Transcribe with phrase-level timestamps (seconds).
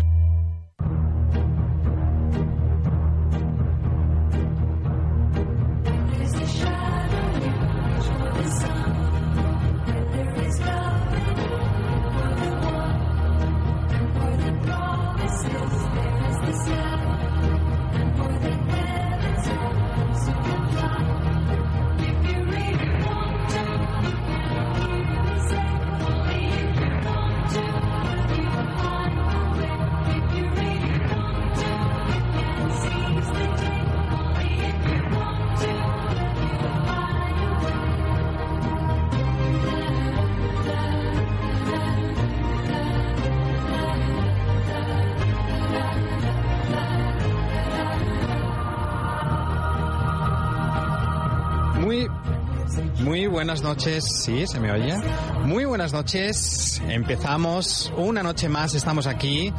[53.50, 54.04] buenas noches.
[54.06, 54.96] Sí, se me oye.
[55.44, 56.80] Muy buenas noches.
[56.88, 58.76] Empezamos una noche más.
[58.76, 59.52] Estamos aquí.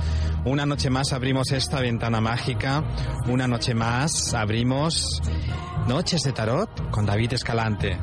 [0.44, 2.84] Una noche más abrimos esta ventana mágica.
[3.26, 5.20] Una noche más abrimos
[5.88, 7.98] Noches de Tarot con David Escalante.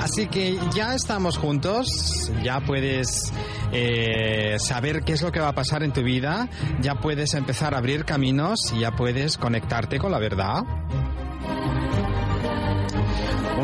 [0.00, 3.32] Así que ya estamos juntos, ya puedes
[3.72, 6.48] eh, saber qué es lo que va a pasar en tu vida,
[6.80, 10.62] ya puedes empezar a abrir caminos y ya puedes conectarte con la verdad.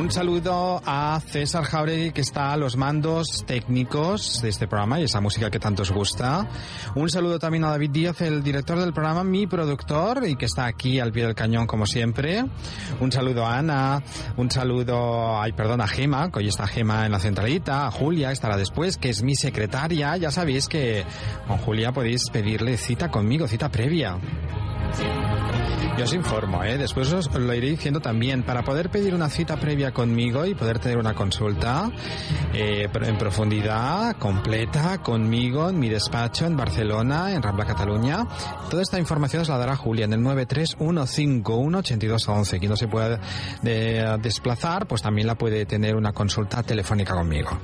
[0.06, 5.02] Un saludo a César Jauregui que está a los mandos técnicos de este programa y
[5.02, 6.46] esa música que tanto os gusta.
[6.94, 10.66] Un saludo también a David Díaz, el director del programa, mi productor y que está
[10.66, 12.44] aquí al pie del cañón como siempre.
[13.00, 14.00] Un saludo a Ana,
[14.36, 18.56] un saludo, ay perdón, a Gema, que hoy está Gema en la centralita, Julia, estará
[18.56, 20.16] después, que es mi secretaria.
[20.18, 21.04] Ya sabéis que
[21.48, 24.16] con Julia podéis pedirle cita conmigo, cita previa.
[25.97, 26.77] Yo os informo, ¿eh?
[26.77, 28.42] después os lo iré diciendo también.
[28.42, 31.91] Para poder pedir una cita previa conmigo y poder tener una consulta
[32.53, 38.26] eh, en profundidad, completa, conmigo, en mi despacho en Barcelona, en Rambla, Cataluña,
[38.69, 42.59] toda esta información os la dará Julia en el 931518211.
[42.59, 43.19] Quien no se pueda
[43.62, 47.59] de, desplazar, pues también la puede tener una consulta telefónica conmigo.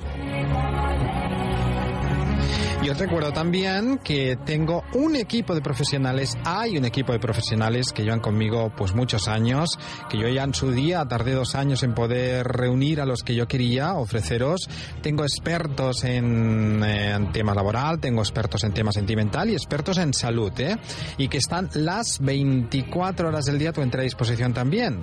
[2.83, 7.93] Y os recuerdo también que tengo un equipo de profesionales, hay un equipo de profesionales
[7.93, 9.79] que llevan conmigo pues muchos años,
[10.09, 13.35] que yo ya en su día tardé dos años en poder reunir a los que
[13.35, 14.67] yo quería ofreceros.
[15.01, 20.51] Tengo expertos en, en tema laboral, tengo expertos en tema sentimental y expertos en salud,
[20.59, 20.75] ¿eh?
[21.17, 24.99] Y que están las 24 horas del día a tu entera disposición también.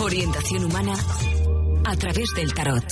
[0.00, 0.94] Orientación humana
[1.84, 2.84] a través del tarot.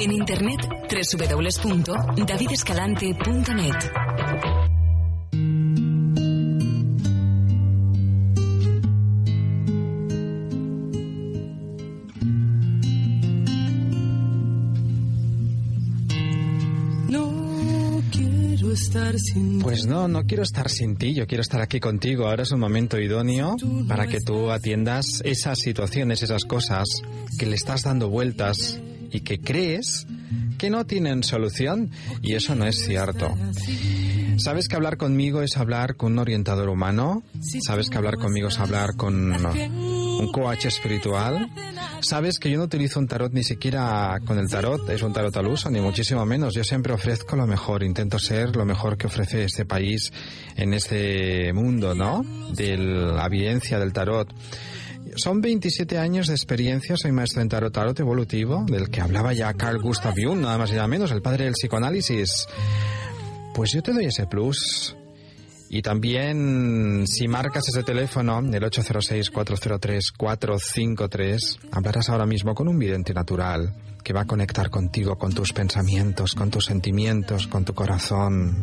[0.00, 0.60] En internet
[0.90, 3.74] www.davidescalante.net.
[19.62, 22.28] Pues no, no quiero estar sin ti, yo quiero estar aquí contigo.
[22.28, 23.56] Ahora es un momento idóneo
[23.88, 26.86] para que tú atiendas esas situaciones, esas cosas
[27.38, 30.06] que le estás dando vueltas y que crees
[30.58, 31.90] que no tienen solución
[32.22, 33.36] y eso no es cierto.
[34.38, 37.24] ¿Sabes que hablar conmigo es hablar con un orientador humano?
[37.66, 41.50] ¿Sabes que hablar conmigo es hablar con un coach espiritual?
[42.00, 45.36] Sabes que yo no utilizo un tarot ni siquiera con el tarot, es un tarot
[45.36, 46.54] al uso, ni muchísimo menos.
[46.54, 50.12] Yo siempre ofrezco lo mejor, intento ser lo mejor que ofrece este país
[50.54, 52.24] en este mundo, ¿no?
[52.52, 54.32] De la evidencia del tarot.
[55.16, 59.54] Son 27 años de experiencia, soy maestro en tarot, tarot evolutivo, del que hablaba ya
[59.54, 62.48] Carl Gustav Jung, nada más y nada menos, el padre del psicoanálisis.
[63.54, 64.96] Pues yo te doy ese plus.
[65.70, 73.74] Y también, si marcas ese teléfono, el 806-403-453, hablarás ahora mismo con un vidente natural
[74.02, 78.56] que va a conectar contigo, con tus pensamientos, con tus sentimientos, con tu corazón.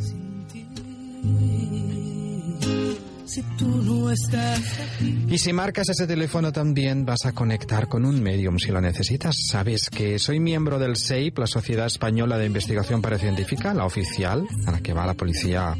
[5.28, 9.36] Y si marcas ese teléfono también vas a conectar con un medium si lo necesitas.
[9.50, 14.72] Sabes que soy miembro del SEIP, la Sociedad Española de Investigación Parecientífica, la oficial, a
[14.72, 15.76] la que va la policía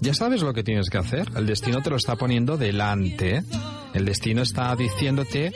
[0.00, 1.30] ya sabes lo que tienes que hacer.
[1.36, 3.42] El destino te lo está poniendo delante.
[3.94, 5.52] El destino está diciéndote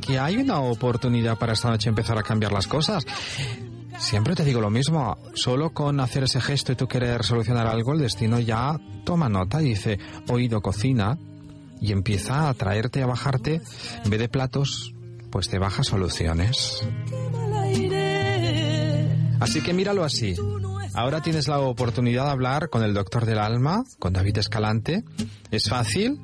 [0.00, 3.06] que hay una oportunidad para esta noche empezar a cambiar las cosas.
[4.00, 7.92] Siempre te digo lo mismo, solo con hacer ese gesto y tú querer solucionar algo,
[7.92, 9.98] el destino ya toma nota y dice,
[10.28, 11.18] oído cocina,
[11.82, 13.60] y empieza a traerte, a bajarte,
[14.02, 14.94] en vez de platos,
[15.30, 16.82] pues te baja soluciones.
[19.38, 20.34] Así que míralo así.
[20.94, 25.04] Ahora tienes la oportunidad de hablar con el doctor del alma, con David Escalante.
[25.50, 26.20] Es fácil.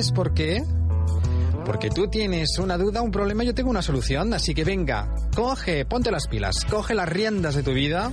[0.00, 0.64] Sabes por qué?
[1.66, 4.32] Porque tú tienes una duda, un problema, yo tengo una solución.
[4.32, 8.10] Así que venga, coge, ponte las pilas, coge las riendas de tu vida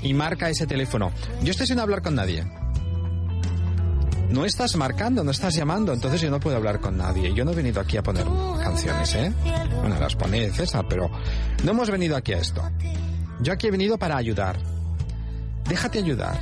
[0.00, 1.10] y marca ese teléfono.
[1.42, 2.44] Yo estoy sin hablar con nadie.
[4.30, 7.34] No estás marcando, no estás llamando, entonces yo no puedo hablar con nadie.
[7.34, 8.26] Yo no he venido aquí a poner
[8.62, 9.32] canciones, ¿eh?
[9.80, 11.10] Bueno, las pone César, pero
[11.64, 12.62] no hemos venido aquí a esto.
[13.40, 14.56] Yo aquí he venido para ayudar.
[15.68, 16.38] Déjate ayudar.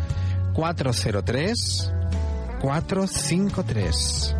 [0.52, 1.92] 403
[2.61, 4.39] 453.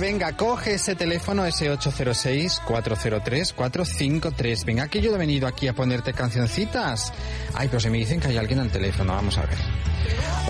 [0.00, 4.64] Venga, coge ese teléfono, ese 806-403-453.
[4.64, 7.12] Venga, que yo he venido aquí a ponerte cancioncitas.
[7.54, 9.12] Ay, pero se me dicen que hay alguien al teléfono.
[9.14, 9.58] Vamos a ver.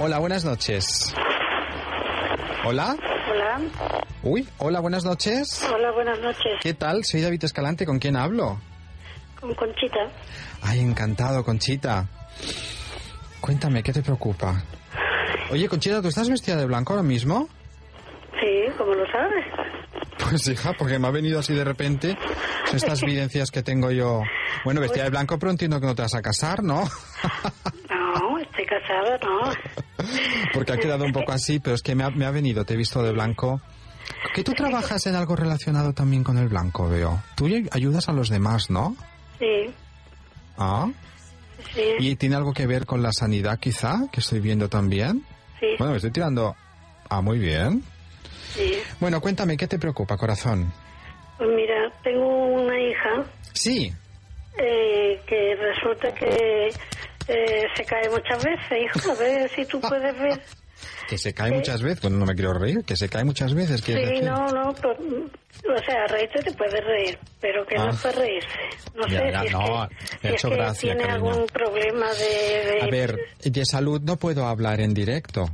[0.01, 1.15] Hola, buenas noches.
[2.65, 2.97] Hola.
[3.31, 3.61] Hola,
[4.23, 5.65] Uy, hola, buenas noches.
[5.73, 6.53] hola, buenas noches.
[6.61, 7.05] ¿Qué tal?
[7.05, 7.87] Soy David Escalante.
[7.87, 8.61] ¿Con quién hablo?
[9.41, 10.11] Con Conchita.
[10.63, 12.07] Ay, encantado, Conchita.
[13.41, 14.63] Cuéntame, ¿qué te preocupa?
[15.51, 17.49] Oye, Conchita, ¿tú estás vestida de blanco ahora mismo?
[18.41, 19.45] Sí, ¿cómo lo sabes?
[20.19, 22.17] Pues hija, porque me ha venido así de repente
[22.67, 24.23] son estas evidencias que tengo yo.
[24.65, 26.85] Bueno, vestida de blanco, pero entiendo que no te vas a casar, ¿no?
[27.89, 29.53] No, estoy casada, no.
[30.55, 32.75] Porque ha quedado un poco así, pero es que me ha, me ha venido, te
[32.75, 33.61] he visto de blanco.
[34.35, 37.23] Que tú trabajas en algo relacionado también con el blanco, veo.
[37.37, 38.97] Tú ayudas a los demás, ¿no?
[39.39, 39.73] Sí,
[40.57, 40.89] Ah.
[41.75, 45.25] sí, ¿Y tiene algo que ver con la sanidad, quizá, que estoy viendo también?
[45.61, 46.55] sí, Bueno, me estoy tirando...
[47.09, 47.83] Ah, muy bien.
[48.55, 48.79] Sí.
[49.01, 50.73] Bueno, cuéntame, ¿qué te preocupa, corazón?
[51.37, 53.93] Pues mira, tengo una hija Sí.
[54.59, 56.69] eh, que resulta que
[57.29, 59.13] eh, se cae muchas veces, hijo.
[59.13, 60.41] A ver si tú puedes ver.
[61.09, 62.01] Que se cae muchas veces.
[62.03, 62.85] Bueno, no me quiero reír.
[62.85, 63.81] Que se cae muchas veces.
[63.83, 64.29] ¿quieres Sí, decir?
[64.29, 67.85] no, no, pues, o sea, reírte te puedes reír, pero que Ah.
[67.87, 68.49] no es para reírse.
[68.95, 70.81] No Ya, sé ya, si es no, que, me ha si es hecho que gracia,
[70.95, 71.31] tiene cariño.
[71.31, 72.73] algún problema de...
[72.73, 75.47] de- A ver, de salud no puedo hablar en directo.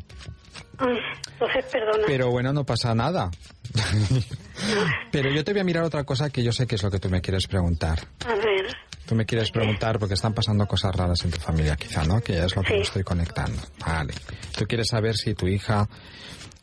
[0.81, 2.05] Entonces, perdona.
[2.07, 3.31] Pero bueno, no pasa nada.
[5.11, 6.99] Pero yo te voy a mirar otra cosa que yo sé que es lo que
[6.99, 8.01] tú me quieres preguntar.
[8.27, 8.67] A ver,
[9.07, 12.23] Tú me quieres preguntar porque están pasando cosas raras en tu familia, quizá, ¿no?
[12.23, 12.75] Que es lo que Sí.
[12.77, 13.61] me estoy conectando.
[13.87, 14.15] Vale.
[14.57, 15.87] Tú quieres saber si tu hija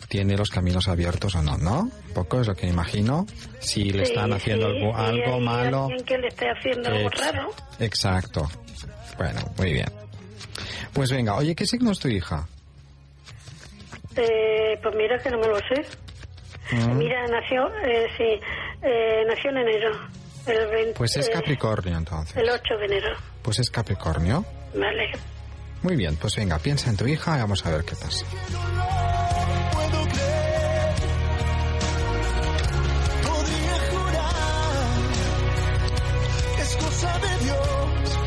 [0.10, 1.82] tiene los caminos abiertos o no, ¿no?
[1.82, 3.28] Un poco es lo que imagino.
[3.60, 5.88] Si le Sí, están haciendo sí, algo, sí, algo hay malo.
[6.04, 7.50] que le esté haciendo algo raro.
[7.80, 8.50] Exacto.
[9.20, 9.92] Bueno, muy bien.
[10.94, 12.48] Pues venga, oye, ¿qué signo es tu hija?
[14.16, 15.86] Eh, pues mira que no me lo sé.
[16.72, 18.40] Mm, Mira, nació, eh, sí,
[18.82, 19.92] eh, nació en enero.
[20.48, 22.36] El 20, Pues es eh, Capricornio entonces.
[22.38, 23.16] el 8 de enero.
[23.44, 24.44] Pues es Capricornio.
[24.74, 25.12] Vale.
[25.84, 28.26] Muy bien, pues venga, piensa en tu hija y vamos a ver qué pasa.
[29.74, 30.96] puedo creer.
[33.28, 34.76] Podría jurar
[36.56, 38.20] que es cosa de Dios.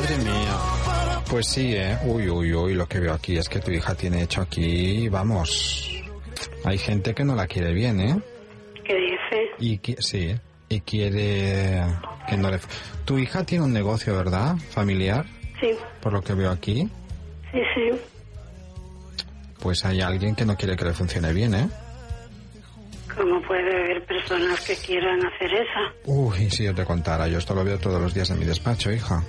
[0.00, 0.56] Madre mía.
[1.28, 1.98] Pues sí, ¿eh?
[2.04, 5.90] Uy, uy, uy, lo que veo aquí es que tu hija tiene hecho aquí, vamos.
[6.64, 8.18] Hay gente que no la quiere bien, ¿eh?
[8.82, 9.50] ¿Qué dice?
[9.58, 10.34] Y sí,
[10.70, 11.82] y quiere
[12.26, 12.58] que no le...
[13.04, 14.56] Tu hija tiene un negocio, ¿verdad?
[14.70, 15.26] Familiar,
[15.60, 16.88] Sí, por lo que veo aquí.
[17.52, 17.90] sí, sí.
[19.60, 21.68] Pues hay alguien que no quiere que le funcione bien, ¿eh?
[23.14, 25.94] ¿Cómo puede haber personas que quieran hacer eso?
[26.06, 28.90] Uy, si yo te contara, yo esto lo veo todos los días en mi despacho,
[28.90, 29.22] hija.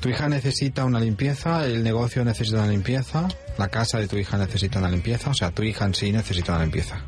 [0.00, 4.36] Tu hija necesita una limpieza, el negocio necesita una limpieza, la casa de tu hija
[4.36, 7.00] necesita una limpieza, o sea, tu hija en sí necesita una limpieza.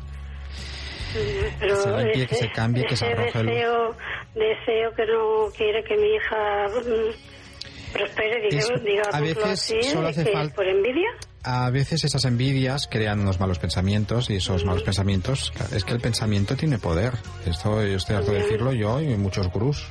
[1.59, 3.95] Pero Se limpie, que se cambie, que se ese arroje el- deseo,
[4.35, 10.25] deseo que no quiere que mi hija mm, prospere, digamos, a veces así, solo hace
[10.31, 11.07] falta- por envidia.
[11.43, 16.01] A veces esas envidias crean unos malos pensamientos y esos malos pensamientos, es que el
[16.01, 17.13] pensamiento tiene poder.
[17.45, 19.85] Esto yo estoy harto de decirlo yo y muchos gurús.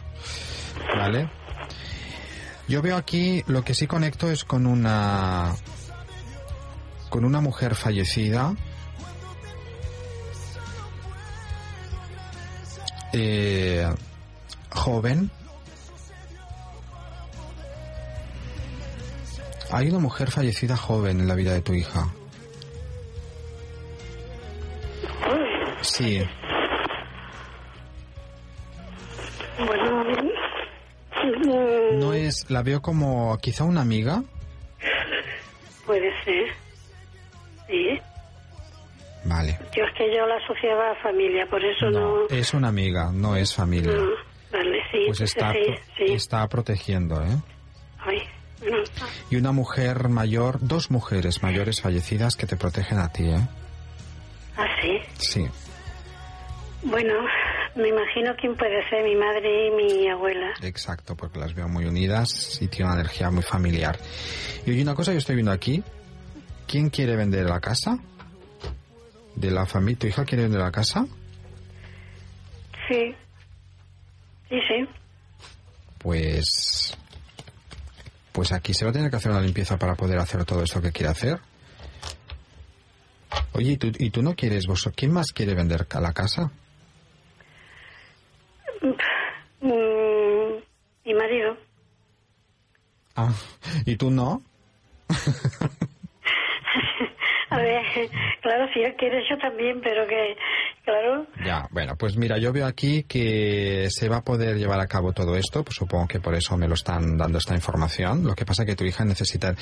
[0.96, 1.30] ¿Vale?
[2.68, 5.54] Yo veo aquí lo que sí conecto es con una
[7.10, 8.54] con una mujer fallecida.
[13.12, 13.88] Eh,
[14.70, 15.30] joven.
[19.70, 22.12] Hay una mujer fallecida joven en la vida de tu hija.
[25.82, 26.20] Sí,
[31.44, 34.22] no es, la veo como quizá una amiga.
[35.86, 36.46] puede ser.
[37.68, 37.98] Sí.
[39.24, 39.58] Vale.
[39.74, 42.00] Yo es que yo la asociaba a familia, por eso no.
[42.24, 43.92] No, es una amiga, no es familia.
[43.92, 44.10] no.
[44.52, 44.98] Vale, sí.
[45.06, 46.12] Pues está, sí, pro- sí.
[46.12, 47.36] está protegiendo, ¿eh?
[47.98, 48.22] Ay,
[49.30, 53.40] Y una mujer mayor, dos mujeres mayores fallecidas que te protegen a ti, ¿eh?
[54.56, 55.00] ah, sí.
[55.18, 55.48] Sí.
[56.82, 57.14] Bueno,
[57.76, 60.52] me imagino quién puede ser, mi madre y mi abuela.
[60.62, 63.98] Exacto, porque las veo muy unidas y tiene una energía muy familiar.
[64.64, 65.82] Y oye, una cosa yo estoy viendo aquí.
[66.66, 67.98] ¿Quién quiere vender la casa?
[69.34, 69.98] ¿De la familia?
[69.98, 71.06] ¿Tu hija quiere vender la casa?
[72.88, 73.14] Sí.
[74.48, 74.88] Sí, sí.
[75.98, 76.96] Pues...
[78.32, 80.80] Pues aquí se va a tener que hacer una limpieza para poder hacer todo esto
[80.80, 81.38] que quiere hacer.
[83.52, 84.90] Oye, ¿y tú, y tú no quieres vos?
[84.96, 86.50] ¿Quién más quiere vender la casa?
[89.60, 90.60] Mm,
[91.06, 91.56] mi marido.
[93.16, 93.32] Ah,
[93.86, 94.42] ¿y tú no?
[97.50, 97.82] A ver,
[98.42, 100.36] claro, si él quiere yo también, pero que,
[100.84, 104.88] claro, Ya, bueno, pues mira, yo veo aquí que se va a poder llevar a
[104.88, 108.24] cabo todo esto, pues supongo que por eso me lo están dando esta información.
[108.24, 109.54] Lo que pasa que tu hija necesita...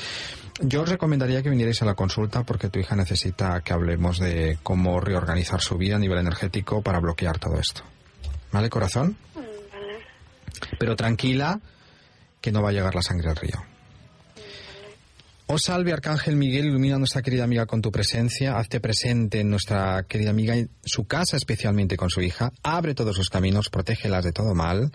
[0.60, 4.56] Yo os recomendaría que vinierais a la consulta porque tu hija necesita que hablemos de
[4.62, 7.82] cómo reorganizar su vida a nivel energético para bloquear todo esto.
[8.52, 9.16] ¿Vale, corazón?
[10.78, 11.60] Pero tranquila,
[12.42, 13.64] que no va a llegar la sangre al río.
[15.46, 19.50] Oh salve, Arcángel Miguel, ilumina a nuestra querida amiga con tu presencia, hazte presente en
[19.50, 24.24] nuestra querida amiga, en su casa especialmente con su hija, abre todos sus caminos, protégelas
[24.24, 24.92] de todo mal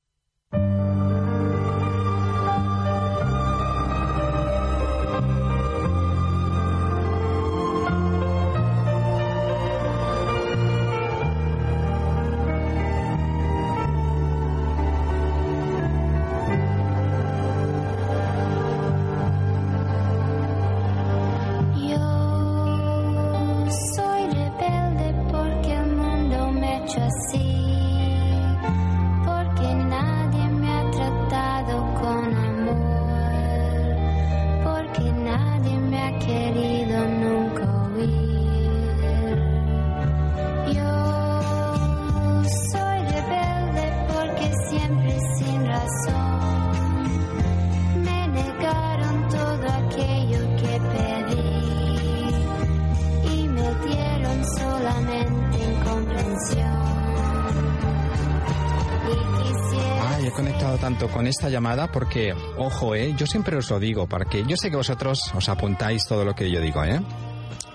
[60.40, 64.56] Conectado tanto con esta llamada porque, ojo, eh, yo siempre os lo digo, porque yo
[64.56, 67.02] sé que vosotros os apuntáis todo lo que yo digo, ¿eh?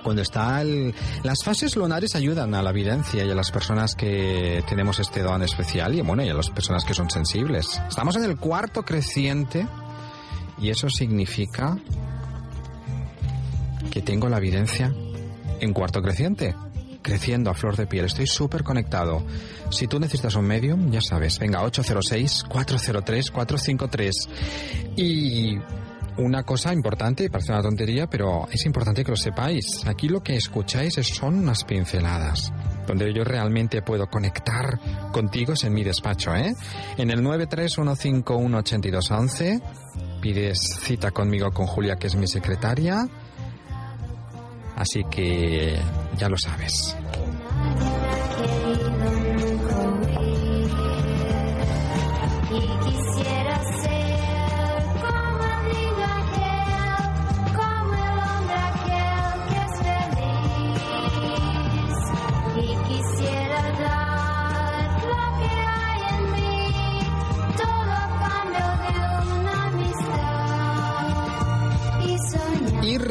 [0.04, 4.62] Cuando está el- las fases lunares ayudan a la evidencia y a las personas que
[4.68, 7.80] tenemos este don especial y bueno, y a las personas que son sensibles.
[7.88, 9.66] Estamos en el cuarto creciente
[10.60, 11.76] y eso significa
[13.90, 14.92] que tengo la evidencia
[15.60, 16.54] en cuarto creciente,
[17.02, 18.04] creciendo a flor de piel.
[18.04, 19.24] Estoy súper conectado.
[19.70, 24.28] Si tú necesitas un medium, ya sabes, venga, 806-403-453.
[24.96, 25.56] Y
[26.18, 29.84] una cosa importante, parece una tontería, pero es importante que lo sepáis.
[29.86, 32.52] Aquí lo que escucháis es- son unas pinceladas.
[32.86, 34.78] donde yo realmente puedo conectar
[35.10, 36.54] contigo es en mi despacho, ¿eh?
[36.98, 39.62] En el 931518211
[40.20, 43.08] pides cita conmigo con Julia, que es mi secretaria.
[44.76, 45.78] Así que
[46.18, 46.94] ya lo sabes.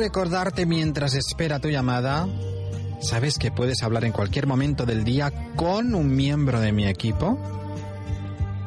[0.03, 2.27] Recordarte mientras espera tu llamada,
[2.99, 7.39] ¿sabes que puedes hablar en cualquier momento del día con un miembro de mi equipo?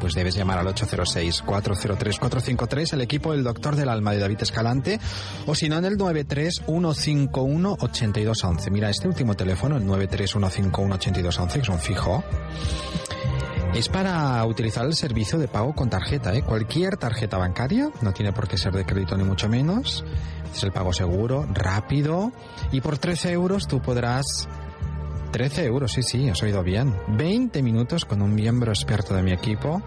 [0.00, 4.98] Pues debes llamar al 806-403-453, el equipo del Doctor del Alma de David Escalante,
[5.44, 8.70] o si no en el 931518211.
[8.70, 12.24] Mira, este último teléfono, el 931518211, que es un fijo,
[13.76, 16.42] es para utilizar el servicio de pago con tarjeta, ¿eh?
[16.42, 20.02] Cualquier tarjeta bancaria, no tiene por qué ser de crédito ni mucho menos.
[20.50, 22.32] Es el pago seguro, rápido,
[22.72, 24.48] y por 13 euros tú podrás
[25.32, 26.96] 13 euros, sí, sí, has oído bien.
[27.08, 29.82] 20 minutos con un miembro experto de mi equipo.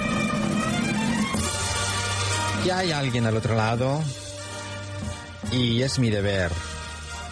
[2.66, 4.00] Ya hay alguien al otro lado
[5.54, 6.50] y es mi deber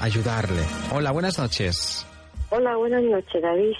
[0.01, 0.61] ayudarle.
[0.93, 2.05] Hola, buenas noches.
[2.51, 3.73] Hola, buenas noches, David.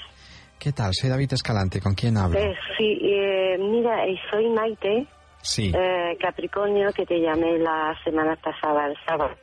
[0.59, 0.93] ¿Qué tal?
[0.93, 1.79] Soy David Escalante.
[1.79, 2.39] ¿Con quién hablo?
[2.39, 5.05] Eh, sí, eh, mira, eh, soy Maite
[5.41, 5.71] Sí.
[5.75, 9.35] eh, Capricornio, que te llamé la semana pasada, el sábado.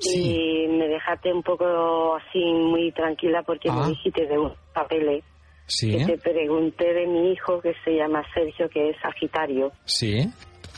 [0.00, 0.64] Sí.
[0.64, 3.74] Y me dejaste un poco así, muy tranquila, porque Ah.
[3.82, 5.22] me dijiste de unos papeles.
[5.66, 5.96] Sí.
[5.96, 10.26] Que te pregunté de mi hijo, que se llama Sergio, que es Sagitario, Sí.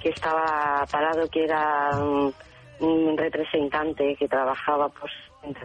[0.00, 2.34] Que estaba parado, que era un,
[2.80, 5.10] un representante que trabajaba por...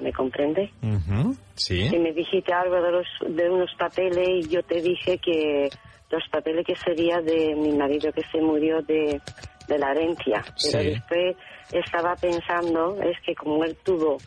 [0.02, 0.72] ¿Me comprende?
[0.82, 1.90] Ujú, Sí.
[1.90, 5.74] que me dijiste algo de, los, de unos papeles y yo te dije que
[6.10, 9.22] los papeles que sería de mi marido que se murió de,
[9.68, 10.46] de la herencia.
[10.62, 10.90] Pero Sí.
[10.92, 11.36] después
[11.72, 14.22] estaba pensando, es que como él tuvo,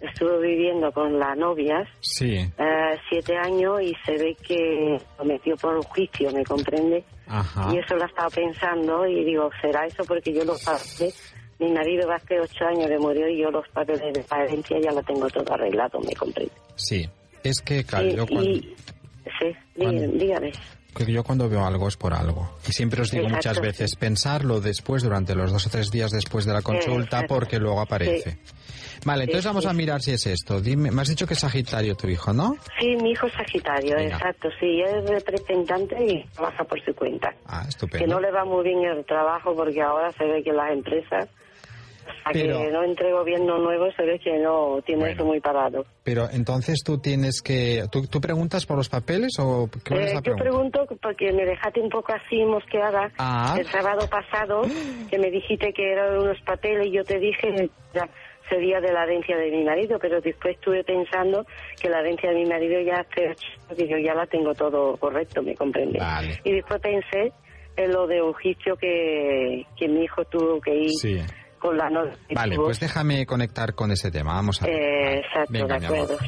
[0.00, 2.34] estuvo viviendo con la novia Sí.
[2.36, 7.04] eh, siete años y se ve que lo metió por un juicio, ¿me comprende?
[7.26, 7.72] Ajá.
[7.74, 10.04] Y eso lo estaba pensando y digo, ¿será eso?
[10.04, 14.00] Porque yo los papeles, mi marido hace ocho años que murió y yo los papeles
[14.12, 16.52] de la herencia ya lo tengo todo arreglado, ¿me comprende?
[16.76, 17.08] Sí.
[17.42, 18.74] Es que, claro, yo cuando, y-
[19.38, 20.52] sí, dígame.
[20.94, 22.50] Que yo cuando veo algo es por algo.
[22.68, 26.10] Y siempre os digo Exacto, muchas veces, pensarlo después, durante los dos o tres días
[26.10, 27.34] después de la consulta, Exacto.
[27.34, 28.38] porque luego aparece.
[29.04, 29.70] Vale, entonces Sí, vamos sí.
[29.70, 30.60] a mirar si es esto.
[30.60, 32.56] Dime, me has dicho que es Sagitario tu hijo, ¿no?
[32.78, 37.34] Sí, mi hijo es Sagitario, exacto, sí, es representante y trabaja por su cuenta.
[37.46, 38.06] Ah, Que estupendo.
[38.14, 41.28] no le va muy bien el trabajo porque ahora se ve que las empresas,
[42.06, 45.14] hasta Pero- que no entre gobierno nuevo, se ve que no tiene Bueno.
[45.14, 45.84] eso muy parado.
[46.04, 47.84] Pero entonces tú tienes que...
[47.90, 50.42] ¿Tú, tú preguntas por los papeles o qué es Eh, la yo pregunta?
[50.84, 53.56] pregunto porque me dejaste un poco así mosqueada Ah.
[53.58, 54.62] el sábado pasado,
[55.10, 58.08] que me dijiste que eran unos papeles y yo te dije ya
[58.48, 61.46] sería de la herencia de mi marido, pero después estuve pensando
[61.80, 63.36] que la herencia de mi marido ya hace
[63.88, 65.98] yo ya la tengo todo correcto, ¿me comprende?
[66.00, 66.40] Vale.
[66.42, 67.32] Y después pensé
[67.76, 71.20] en lo de un juicio que, que mi hijo tuvo que ir Sí.
[71.60, 71.88] Con la
[72.34, 74.34] Vale, pues déjame conectar con ese tema.
[74.34, 74.74] Vamos a ver.
[74.74, 75.98] Eh, exacto, Venga, de mi amor.
[76.12, 76.18] acuerdo.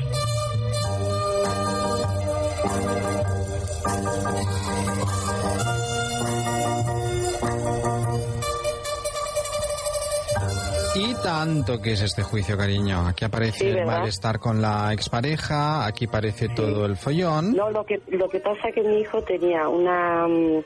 [10.94, 13.06] Y tanto que es este juicio, cariño.
[13.06, 17.54] Aquí aparece Sí, el malestar con la expareja, aquí aparece todo el follón.
[17.54, 20.58] No, lo que lo que pasa es que mi hijo tenía una mm,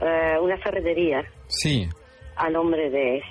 [0.00, 1.86] eh, una ferretería Sí.
[2.36, 3.22] a nombre de.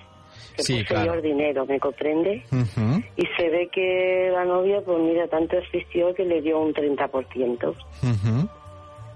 [0.56, 1.22] Que Sí, puso claro.
[1.22, 2.44] dinero, ¿me comprende?
[2.52, 6.74] Ujú, Y se ve que la novia, pues mira, tanto existió que le dio un
[6.74, 7.70] 30%.
[7.70, 8.50] ujú.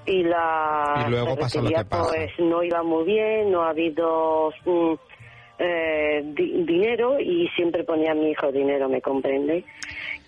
[0.06, 2.10] Y la Y luego pasa lo que pasa.
[2.14, 4.94] pues no iba muy bien, no ha habido mm,
[5.60, 9.64] eh, di- dinero y siempre ponía a mi hijo dinero, ¿me comprende?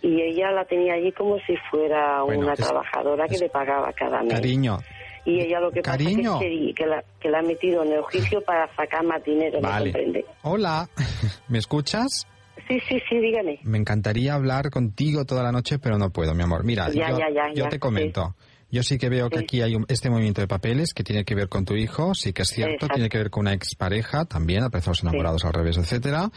[0.03, 3.49] Y ella la tenía allí como si fuera Bueno, una es- trabajadora que es- le
[3.49, 4.33] pagaba cada mes.
[4.33, 4.77] Cariño,
[5.25, 6.33] Y ella lo que Cariño.
[6.33, 9.23] pasa es que, que, la, que la ha metido en el juicio para sacar más
[9.23, 9.91] dinero, ¿me vale.
[9.91, 10.25] comprende?
[10.41, 10.89] Hola,
[11.47, 12.27] ¿me escuchas?
[12.67, 13.59] Sí, sí, sí, dígame.
[13.63, 16.63] Me encantaría hablar contigo toda la noche, pero no puedo, mi amor.
[16.63, 18.35] Mira, Ya, yo, ya, ya, yo te comento.
[18.69, 19.43] Yo sí que veo que Sí.
[19.43, 22.33] aquí hay un- este movimiento de papeles que tiene que ver con tu hijo, sí
[22.33, 22.95] que es cierto, Exacto.
[22.95, 26.29] tiene que ver con una expareja también, a los enamorados al revés, etcétera.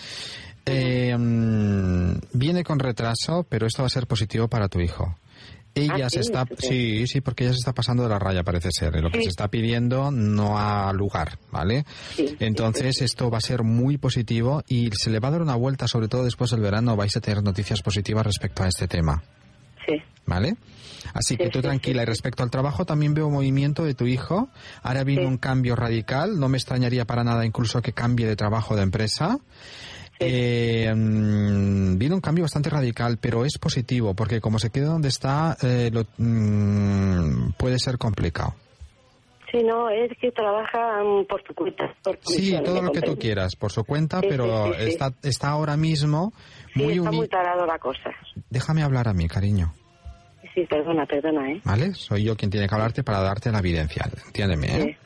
[0.66, 5.16] Eh, mm, viene con retraso, pero esto va a ser positivo para tu hijo.
[5.77, 7.07] Ella Ah, se sí, está, sí.
[7.07, 8.95] sí, porque ella se está pasando de la raya, parece ser.
[9.03, 9.25] Lo que Sí.
[9.25, 11.85] se está pidiendo no ha lugar, ¿vale?
[12.17, 15.55] Sí, Entonces esto va a ser muy positivo y se le va a dar una
[15.55, 19.23] vuelta, sobre todo después del verano, vais a tener noticias positivas respecto a este tema,
[19.87, 19.95] Sí.
[20.25, 20.57] ¿vale?
[21.15, 22.03] Así que tú tranquila.
[22.03, 24.49] Y respecto al trabajo también veo movimiento de tu hijo.
[24.83, 26.39] Ahora viene un cambio radical.
[26.39, 29.39] No me extrañaría para nada incluso que cambie de trabajo de empresa.
[30.18, 35.09] Eh, mm, viene un cambio bastante radical, pero es positivo porque como se queda donde
[35.09, 38.55] está, eh, lo- mm, puede ser complicado.
[39.52, 41.85] Sí, no, es que trabaja mm, por tu cuenta.
[42.02, 44.79] Por Sí, todo ¿me lo que tú quieras, por su cuenta, Sí, pero sí, sí,
[44.85, 44.88] sí.
[44.90, 46.33] Está, está ahora mismo
[46.74, 48.11] muy está uni- muy tarado la cosa.
[48.50, 49.72] Déjame hablar a mí, cariño,
[50.55, 51.61] Sí, perdona, perdona, ¿eh?
[51.64, 51.92] ¿vale?
[51.94, 54.98] Soy yo quien tiene que hablarte para darte la evidencia, entiéndeme, ¿eh?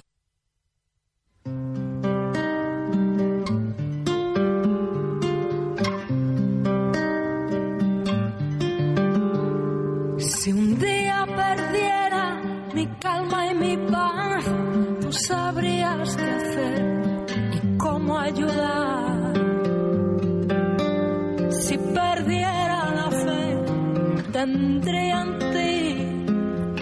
[24.50, 25.96] Fe, tendría en ti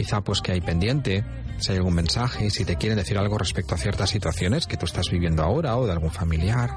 [0.00, 1.22] quizá pues que hay pendiente,
[1.58, 4.86] si hay algún mensaje, si te quieren decir algo respecto a ciertas situaciones que tú
[4.86, 6.70] estás viviendo ahora o de algún familiar.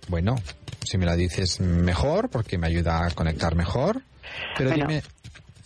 [0.08, 0.34] Bueno,
[0.82, 4.00] si me la dices mejor, porque me ayuda a conectar mejor.
[4.56, 4.86] Pero Bueno.
[4.88, 5.02] dime,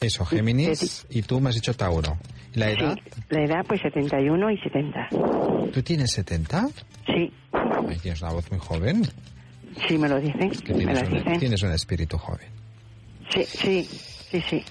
[0.01, 2.19] eso, Géminis, y tú me has dicho Tauro.
[2.55, 2.95] ¿Y la edad?
[3.05, 5.09] Sí, la edad, pues 71 y 70.
[5.73, 6.69] ¿Tú tienes 70?
[7.07, 9.03] Sí, Ay, tienes una voz muy joven.
[9.89, 10.51] sí me lo dicen.
[10.51, 11.39] Que me tienes, lo un, dicen.
[11.41, 12.47] tienes un espíritu joven.
[13.31, 14.63] Sí, sí, sí, sí.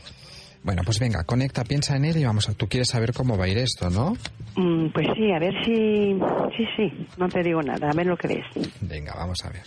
[0.64, 2.54] Bueno, pues venga, conecta, piensa en él y vamos a...
[2.54, 4.14] Tú quieres saber cómo va a ir esto, ¿no?
[4.56, 6.18] Mm, pues sí, a ver si...
[6.56, 8.46] Sí, sí, no te digo nada, a ver lo que ves.
[8.80, 9.64] Venga, vamos a ver.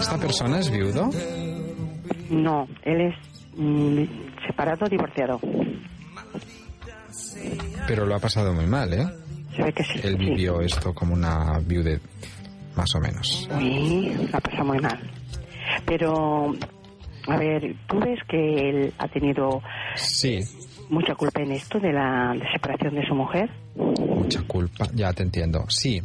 [0.00, 1.10] ¿Esta persona es viudo?
[2.32, 3.14] No, él es
[3.56, 4.02] mm,
[4.46, 5.40] separado, divorciado.
[7.86, 9.06] Pero lo ha pasado muy mal, ¿eh?
[9.56, 10.00] Se ve que sí.
[10.02, 10.24] Él sí.
[10.24, 12.00] vivió esto como una viudez,
[12.74, 13.48] más o menos.
[13.58, 14.98] Sí, la pasa muy mal.
[15.86, 16.54] Pero,
[17.28, 19.60] a ver, ¿tú ves que él ha tenido
[19.94, 20.38] Sí,
[20.88, 23.50] mucha culpa en esto de la separación de su mujer?
[23.76, 24.86] mucha culpa.
[24.94, 25.64] Ya te entiendo.
[25.68, 26.00] Sí.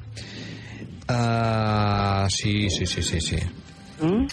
[1.07, 3.37] Ah, sí, sí, sí, sí, sí.
[4.01, 4.25] ¿Mm?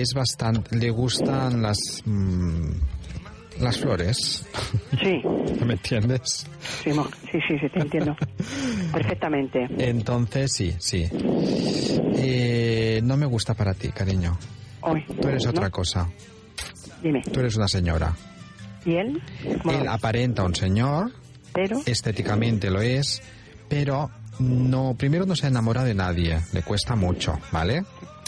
[0.00, 0.76] Es bastante...
[0.76, 1.78] Le gustan las...
[2.04, 2.70] mm,
[3.60, 4.46] las flores.
[5.02, 5.22] Sí,
[5.64, 6.46] ¿Me entiendes?
[6.84, 8.14] sí, sí, sí, sí, te entiendo.
[8.92, 9.66] Perfectamente.
[9.78, 11.08] Entonces, sí, sí.
[12.16, 14.36] Eh, no me gusta para ti, cariño.
[14.82, 15.02] Hoy.
[15.20, 15.50] Tú eres ¿no?
[15.50, 16.08] otra cosa.
[17.02, 17.22] Dime.
[17.22, 18.14] Tú eres una señora.
[18.84, 19.22] ¿Y él?
[19.62, 21.10] ¿Cómo lo Él aparenta un señor,
[21.52, 23.22] Pero, estéticamente lo es,
[23.68, 27.82] pero no, primero no se enamora de nadie, le cuesta mucho, ¿vale?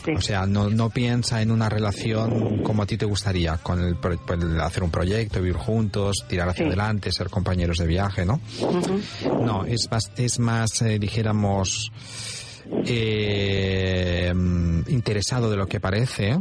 [0.04, 3.80] Sí, O sea, no, no piensa en una relación como a ti te gustaría, con
[3.82, 6.68] el, pues, el hacer un proyecto, vivir juntos, tirar hacia Sí.
[6.68, 8.40] adelante, ser compañeros de viaje, ¿no?
[9.44, 11.90] No, es más, es más eh, dijéramos,
[12.86, 14.32] eh,
[14.88, 16.36] interesado de lo que parece.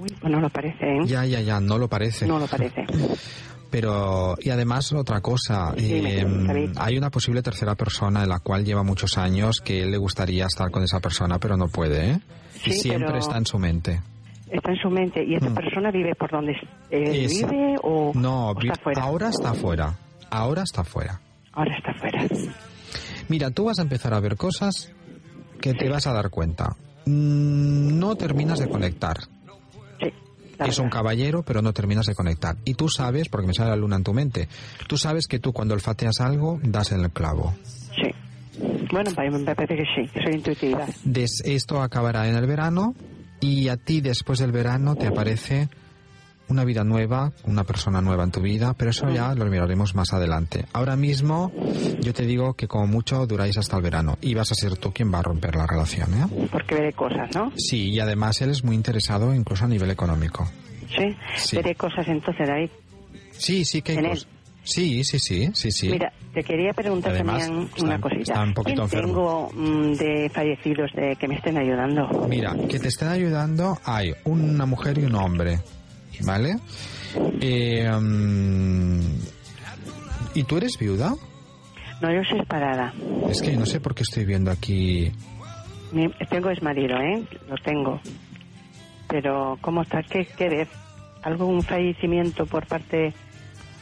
[0.00, 1.00] Uy, pues no lo parece, ¿eh?
[1.06, 2.26] Ya, ya, ya, no lo parece.
[2.26, 2.84] No lo parece.
[3.70, 6.26] Pero, y además otra cosa, eh,
[6.76, 10.70] hay una posible tercera persona en la cual lleva muchos años que le gustaría estar
[10.70, 12.20] con esa persona, pero no puede, ¿eh?
[12.64, 14.00] y siempre pero- está en su mente.
[14.50, 15.22] Está en su mente.
[15.22, 15.54] ¿Y esta Mm.
[15.54, 16.52] persona vive por donde
[16.88, 19.02] Es- vive o, No, o está fuera?
[19.02, 19.94] ahora está fuera.
[20.30, 21.20] Ahora está fuera.
[21.52, 22.26] Ahora está fuera.
[23.28, 24.90] Mira, tú vas a empezar a ver cosas
[25.60, 26.76] que te vas a dar cuenta.
[27.04, 29.18] Mm, No terminas de conectar.
[30.58, 32.56] La Es un caballero, pero no terminas de conectar.
[32.64, 34.48] Y tú sabes, porque me sale la luna en tu mente,
[34.88, 37.54] tú sabes que tú cuando olfateas algo, das en el clavo.
[37.94, 38.10] Sí.
[38.90, 40.86] Bueno, me parece que sí, que soy intuitiva.
[41.04, 42.94] Des- esto acabará en el verano
[43.40, 45.68] y a ti después del verano te aparece
[46.48, 50.12] una vida nueva, una persona nueva en tu vida, pero eso ya lo miraremos más
[50.12, 50.64] adelante.
[50.72, 51.52] Ahora mismo
[52.00, 54.92] yo te digo que como mucho duráis hasta el verano y vas a ser tú
[54.92, 56.48] quien va a romper la relación, ¿eh?
[56.50, 57.52] Porque veré cosas, ¿no?
[57.56, 60.48] Sí, y además él es muy interesado incluso a nivel económico.
[60.96, 61.16] Sí.
[61.36, 61.56] Sí.
[61.56, 62.70] Veré cosas entonces, David.
[63.32, 64.18] Sí, sí que hay.
[64.64, 65.88] Sí, sí, sí, sí, sí.
[65.88, 68.20] Mira, te quería preguntar Además, también está- una cosita.
[68.22, 69.48] está un poquito ¿Quién enfermo.
[69.54, 72.26] tengo mm, de fallecidos de que me estén ayudando?
[72.28, 75.60] Mira, que te estén ayudando hay una mujer y un hombre,
[76.24, 76.56] ¿vale?
[77.40, 79.00] Eh, mm,
[80.34, 81.14] ¿Y tú eres viuda?
[82.00, 82.92] No, yo soy separada.
[83.28, 85.10] Es que no sé por qué estoy viendo aquí.
[85.92, 87.24] Mi- tengo es marido, ¿eh?
[87.48, 88.00] Lo tengo.
[89.08, 90.02] Pero, ¿cómo está?
[90.02, 90.68] ¿Qué, ves?
[91.22, 93.12] ¿Algún fallecimiento por parte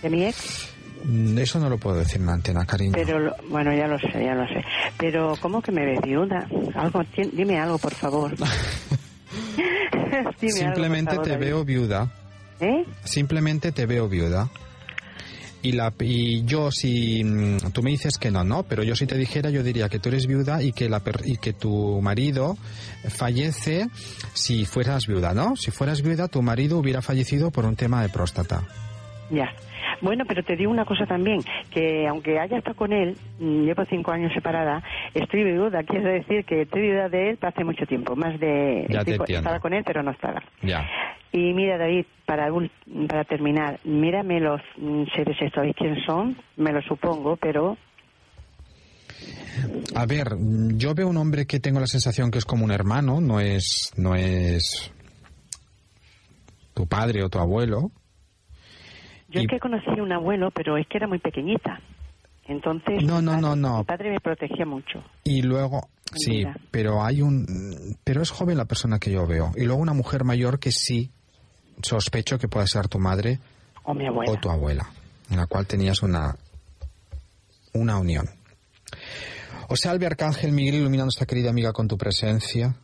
[0.02, 0.72] de mi ex?
[1.04, 2.92] Mm, Eso no lo puedo decir en antena, cariño.
[2.94, 4.64] Pero, lo- bueno, ya lo sé, ya lo sé.
[4.98, 6.46] Pero, ¿cómo que me ves viuda?
[6.74, 8.34] Algo, dime algo, por favor.
[10.06, 11.44] Dime algo, por Simplemente favor, te David.
[11.46, 12.08] veo viuda.
[12.60, 12.84] ¿Eh?
[13.04, 14.48] Simplemente te veo viuda.
[15.62, 19.06] Y, la, y yo, si mm, tú me dices que no, no, pero yo si
[19.06, 22.56] te dijera, yo diría que tú eres viuda y que, la, y que tu marido
[23.08, 23.86] fallece
[24.32, 25.56] si fueras viuda, ¿no?
[25.56, 28.62] Si fueras viuda, tu marido hubiera fallecido por un tema de próstata.
[29.30, 29.52] Ya.
[30.00, 31.40] Bueno, pero te digo una cosa también,
[31.70, 34.82] que aunque haya estado con él, mm, llevo cinco años separada,
[35.14, 38.86] estoy viuda, quiero decir que estoy viuda de él hace mucho tiempo, más de...
[38.88, 40.42] Ya te estaba con él, pero no estaba.
[40.62, 40.86] Ya.
[41.38, 42.70] Y mira, David, para, ul-
[43.08, 46.34] para terminar, mírame los mm, seres estos, ¿sabéis quién son?
[46.56, 47.76] Me lo supongo, pero
[49.94, 50.28] A ver,
[50.76, 53.92] yo veo un hombre que tengo la sensación que es como un hermano, no es,
[53.96, 54.90] no es
[56.74, 57.90] tu padre o tu abuelo.
[59.28, 61.80] yo Y- es que conocí a un abuelo, pero es que era muy pequeñita.
[62.48, 63.78] Entonces, No, mi no, padre- no, no.
[63.78, 65.02] Mi padre me protegía mucho.
[65.24, 67.44] Y luego, sí, pero hay un,
[68.04, 69.50] pero es joven la persona que yo veo.
[69.56, 71.10] Y luego una mujer mayor que sí
[71.82, 73.38] sospecho que puede ser tu madre
[73.84, 74.32] O mi abuela.
[74.32, 74.90] o tu abuela,
[75.30, 76.36] en la cual tenías una,
[77.72, 78.28] una unión.
[79.68, 82.76] O salve Arcángel Miguel iluminando a nuestra querida amiga con tu presencia.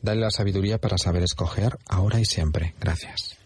[0.00, 2.74] Dale la sabiduría para saber escoger ahora y siempre.
[2.80, 3.36] Gracias.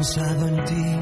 [0.00, 0.96] Pensado en ti.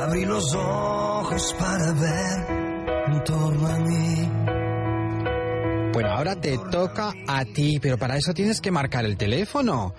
[0.00, 2.46] Abrí los ojos para ver
[3.06, 4.30] en torno a mí.
[5.92, 9.92] Bueno, ahora te toca a ti, pero para eso tienes que marcar el teléfono.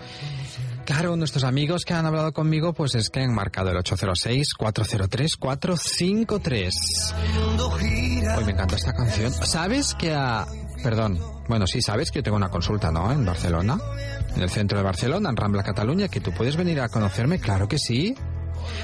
[0.84, 6.72] Claro, nuestros amigos que han hablado conmigo, pues es que han marcado el 806-403-453.
[8.38, 9.32] Hoy me encanta esta canción.
[9.32, 10.48] ¿Sabes que a...
[10.82, 13.12] Perdón, bueno, sí, sabes que yo tengo una consulta, ¿no?
[13.12, 13.78] En Barcelona,
[14.36, 17.68] en el centro de Barcelona, en Rambla, Cataluña, que tú puedes venir a conocerme, claro
[17.68, 18.16] que sí.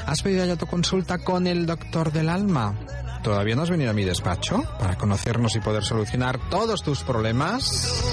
[0.06, 2.76] ¿Has pedido ya tu consulta con el doctor del alma?
[3.24, 8.04] ¿Todavía no has venido a mi despacho para conocernos y poder solucionar todos tus problemas?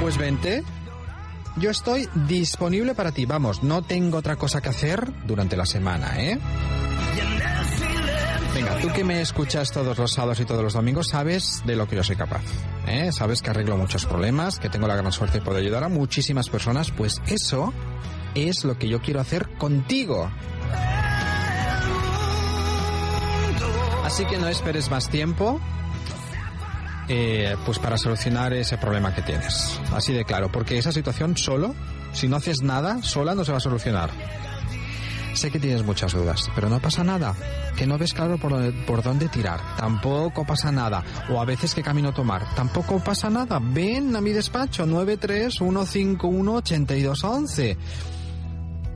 [0.00, 0.62] Pues vente.
[1.56, 3.26] Yo estoy disponible para ti.
[3.26, 6.38] Vamos, no tengo otra cosa que hacer durante la semana, ¿eh?
[8.58, 11.86] Venga, tú que me escuchas todos los sábados y todos los domingos, sabes de lo
[11.86, 12.42] que yo soy capaz.
[12.88, 13.12] ¿eh?
[13.12, 16.48] Sabes que arreglo muchos problemas, que tengo la gran suerte de poder ayudar a muchísimas
[16.48, 16.90] personas.
[16.90, 17.72] Pues eso
[18.34, 20.28] es lo que yo quiero hacer contigo.
[24.04, 25.60] Así que no esperes más tiempo.
[27.06, 29.80] eh, pues para solucionar ese problema que tienes.
[29.94, 31.76] Así de claro, porque esa situación solo,
[32.12, 34.10] si no haces nada, sola no se va a solucionar.
[35.38, 37.32] Sé que tienes muchas dudas, pero no pasa nada.
[37.76, 38.50] Que no ves claro por,
[39.04, 39.60] dónde- tirar.
[39.76, 41.04] Tampoco pasa nada.
[41.30, 42.56] O a veces qué camino tomar.
[42.56, 43.60] Tampoco pasa nada.
[43.62, 47.76] Ven a mi despacho 931518211.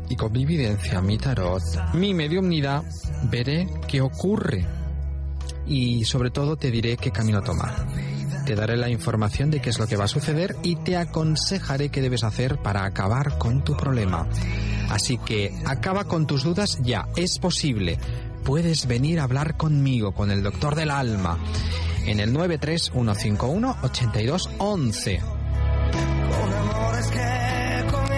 [0.09, 1.62] Y con mi evidencia, mi tarot,
[1.95, 2.82] mi mediumnidad,
[3.30, 4.66] veré qué ocurre.
[5.64, 7.86] Y sobre todo te diré qué camino tomar.
[8.53, 11.88] Te daré la información de qué es lo que va a suceder y te aconsejaré
[11.88, 14.28] qué debes hacer para acabar con tu problema.
[14.90, 17.98] Así que acaba con tus dudas ya, es posible.
[18.44, 21.38] Puedes venir a hablar conmigo, con el doctor del alma,
[22.05, 25.20] en el 931518211.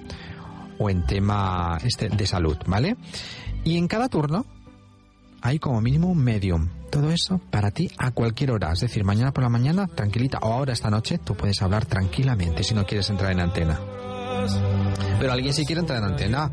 [0.80, 2.98] o en tema este de salud, ¿vale?
[3.64, 4.46] Y en cada turno
[5.42, 6.79] hay como mínimo un medium.
[6.92, 8.72] Todo eso para ti a cualquier hora.
[8.72, 12.64] Es decir, mañana por la mañana, tranquilita, o ahora esta noche, tú puedes hablar tranquilamente
[12.64, 13.80] si no quieres entrar en antena.
[15.20, 16.52] Pero alguien sí quiere entrar en antena.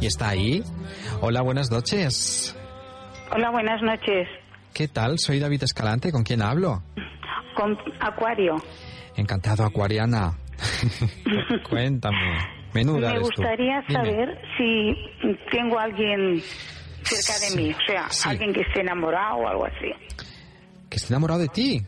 [0.00, 0.62] Y está ahí.
[1.20, 2.56] Hola, buenas noches.
[3.34, 4.28] Hola, buenas noches.
[4.74, 5.18] ¿Qué tal?
[5.18, 6.12] Soy David Escalante.
[6.12, 6.82] ¿Con quién hablo?
[7.56, 8.56] Con Acuario.
[9.16, 10.36] Encantado, Acuariana.
[11.70, 12.64] Cuéntame.
[12.74, 14.94] Menuda Me gustaría saber si
[15.52, 16.42] tengo a alguien
[17.04, 18.28] cerca de mí, o sea, sí.
[18.28, 19.92] alguien que esté enamorado o algo así.
[20.88, 21.80] ¿Que esté enamorado de ti?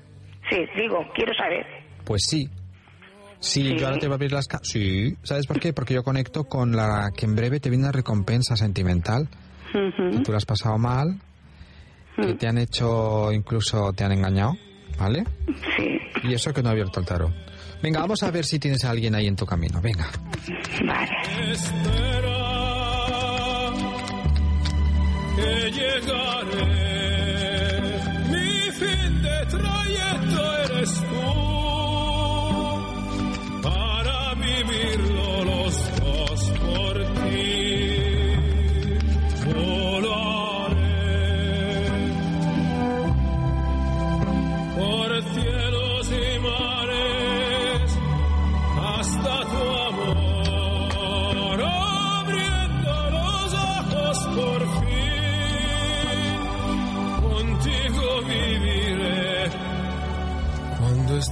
[0.51, 1.65] Sí, digo, quiero saber.
[2.05, 2.49] Pues sí.
[3.39, 3.77] Sí, Sí.
[3.79, 4.47] yo ahora te voy a abrir las...
[4.63, 5.15] Sí.
[5.23, 5.73] ¿Sabes por qué?
[5.73, 9.29] Porque yo conecto con la que en breve te viene una recompensa sentimental.
[9.73, 11.21] que tú lo has pasado mal,
[12.17, 14.53] que te han hecho, incluso te han engañado,
[14.99, 15.25] ¿vale?
[15.77, 15.99] Sí.
[16.23, 17.31] Y eso que no ha abierto el tarot.
[17.83, 19.81] Venga, vamos a ver si tienes a alguien ahí en tu camino.
[19.83, 20.09] Venga.
[20.87, 21.11] Vale.
[25.37, 26.67] Que llegaré.
[28.33, 31.31] Mi fin de trayecto eres tú.
[33.63, 37.26] Para vivirlo los dos por ti.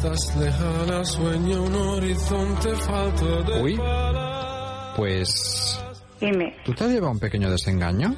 [0.04, 3.80] Cuando estás lejana sueña un horizonte falto de Uy.
[4.96, 5.82] Pues,
[6.20, 6.54] Dime.
[6.62, 8.10] ¿tú te has llevado un pequeño desengaño?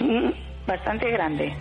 [0.00, 0.30] Mm,
[0.66, 1.54] Bastante grande.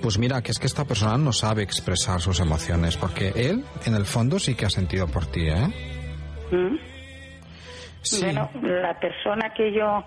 [0.00, 3.94] Pues mira, que es que esta persona no sabe expresar sus emociones, porque él, en
[3.96, 5.66] el fondo, sí que ha sentido por ti, ¿eh?
[6.52, 6.78] Mm.
[8.02, 8.24] Sí.
[8.26, 10.04] Bueno, la persona que yo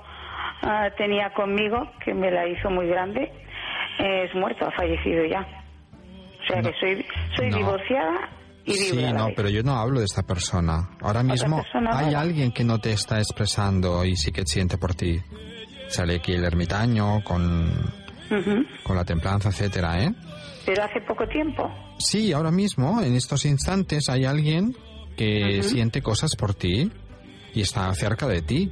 [0.61, 3.29] ah, tenía conmigo, que me la hizo muy grande,
[3.99, 5.59] es muerto, ha fallecido ya.
[6.41, 6.69] O sea No.
[6.71, 7.57] que soy, soy No.
[7.57, 8.29] divorciada
[8.65, 8.73] y.
[8.73, 10.89] Sí, no, pero yo no hablo de esta persona.
[11.01, 14.93] Ahora mismo persona hay alguien que no te está expresando y sí que siente por
[14.95, 15.19] ti.
[15.87, 17.67] Sale aquí el ermitaño con,
[18.29, 18.63] Ujú.
[18.83, 20.13] con la templanza, etcétera, ¿eh?
[20.65, 21.67] Pero hace poco tiempo.
[21.97, 24.75] Sí, ahora mismo, en estos instantes, hay alguien
[25.17, 26.91] que siente cosas por ti
[27.55, 28.71] y está cerca de ti.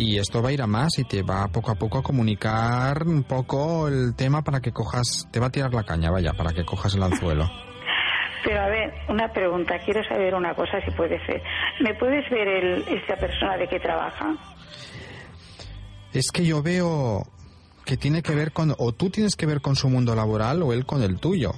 [0.00, 3.02] Y esto va a ir a más y te va poco a poco a comunicar
[3.04, 6.52] un poco el tema para que cojas, te va a tirar la caña, vaya, para
[6.52, 7.50] que cojas el anzuelo.
[8.44, 9.74] Pero a ver, una pregunta.
[9.84, 11.42] Quiero saber una cosa, si puede ser.
[11.80, 14.36] ¿Me puedes ver el, esta persona de qué trabaja?
[16.12, 17.24] Es que yo veo
[17.84, 20.72] que tiene que ver con, o tú tienes que ver con su mundo laboral o
[20.72, 21.50] él con el tuyo.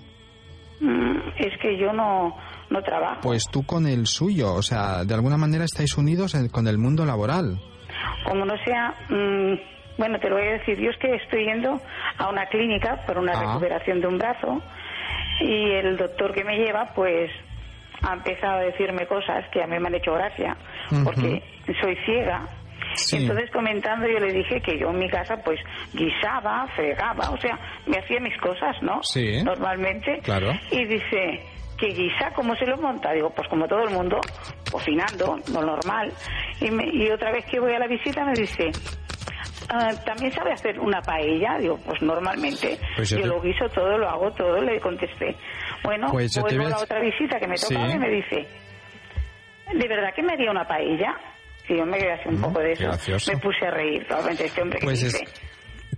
[0.81, 2.35] Mm, es que yo no,
[2.71, 3.21] no trabajo.
[3.23, 6.79] Pues tú con el suyo, o sea, de alguna manera estáis unidos en- con el
[6.79, 7.61] mundo laboral.
[8.25, 9.55] Como no sea, mm,
[9.99, 11.81] bueno, te lo voy a decir, yo es que estoy yendo
[12.19, 13.41] a una clínica por una Ah.
[13.47, 14.63] recuperación de un brazo
[15.41, 17.31] y el doctor que me lleva, pues,
[18.03, 20.57] ha empezado a decirme cosas que a mí me han hecho gracia,
[21.05, 21.43] porque
[21.83, 22.47] soy ciega.
[22.95, 23.19] Sí.
[23.19, 25.61] Entonces comentando yo le dije que yo en mi casa pues
[25.93, 29.01] guisaba, fregaba, o sea, me hacía mis cosas, ¿no?
[29.03, 29.43] Sí.
[29.45, 30.19] Normalmente.
[30.25, 30.51] Claro.
[30.73, 31.43] Y dice,
[31.81, 33.13] ¿que guisa cómo se lo monta?
[33.13, 34.21] Digo, pues como todo el mundo,
[34.71, 36.13] cocinando, lo normal.
[36.61, 38.71] Y, me- y otra vez que voy a la visita me dice,
[39.71, 41.57] "Ah, ¿también sabe hacer una paella?
[41.59, 45.35] Digo, pues normalmente Pues yo yo te- lo guiso todo, lo hago todo, le contesté.
[45.83, 47.73] Bueno, Pues yo vuelvo a la otra visita que me Sí.
[47.75, 48.47] tocaba y me dice,
[49.73, 51.15] ¿de verdad que me haría una paella?
[51.69, 52.83] Y yo me quedé así un Mm, poco de eso.
[52.85, 53.33] gracioso.
[53.33, 55.25] Me puse a reír, probablemente este hombre que Pues es, dice.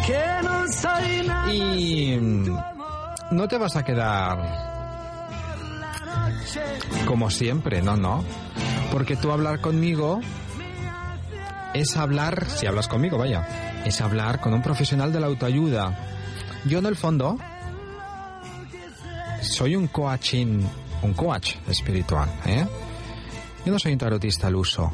[0.05, 1.51] Que no soy nada.
[1.51, 2.57] Y mm,
[3.31, 4.68] no te vas a quedar
[7.05, 8.23] como siempre, no, no.
[8.91, 10.19] Porque tú hablar conmigo
[11.73, 15.97] es hablar, si hablas conmigo, vaya, es hablar con un profesional de la autoayuda.
[16.65, 17.37] Yo en el fondo
[19.41, 20.61] soy un coaching,
[21.01, 22.65] un coach espiritual, ¿eh?
[23.65, 24.91] Yo no soy un tarotista al uso,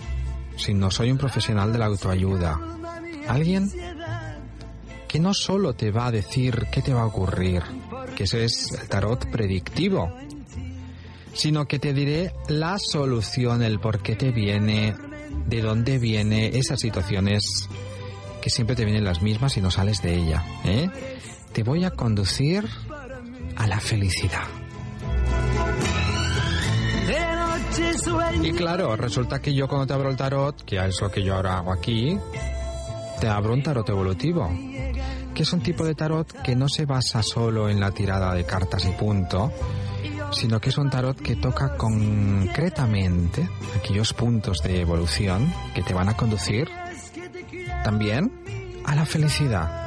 [0.57, 2.59] sino soy un profesional de la autoayuda.
[3.27, 3.69] Alguien
[5.07, 7.63] que no solo te va a decir qué te va a ocurrir,
[8.15, 10.11] que ese es el tarot predictivo,
[11.35, 14.95] sino que te diré la solución, el por qué te viene,
[15.45, 17.69] de dónde viene esas situaciones
[18.41, 20.43] que siempre te vienen las mismas y no sales de ella.
[20.63, 20.89] ¿eh?
[21.51, 22.67] Te voy a conducir
[23.55, 24.43] a la felicidad.
[28.41, 31.35] Y claro, resulta que yo cuando te abro el tarot, que es lo que yo
[31.35, 32.17] ahora hago aquí,
[33.19, 34.49] te abro un tarot evolutivo,
[35.33, 38.45] que es un tipo de tarot que no se basa solo en la tirada de
[38.45, 39.51] cartas y punto,
[40.35, 46.09] sino que es un tarot que toca concretamente aquellos puntos de evolución que te van
[46.09, 46.69] a conducir
[47.83, 48.31] también
[48.85, 49.85] a la felicidad.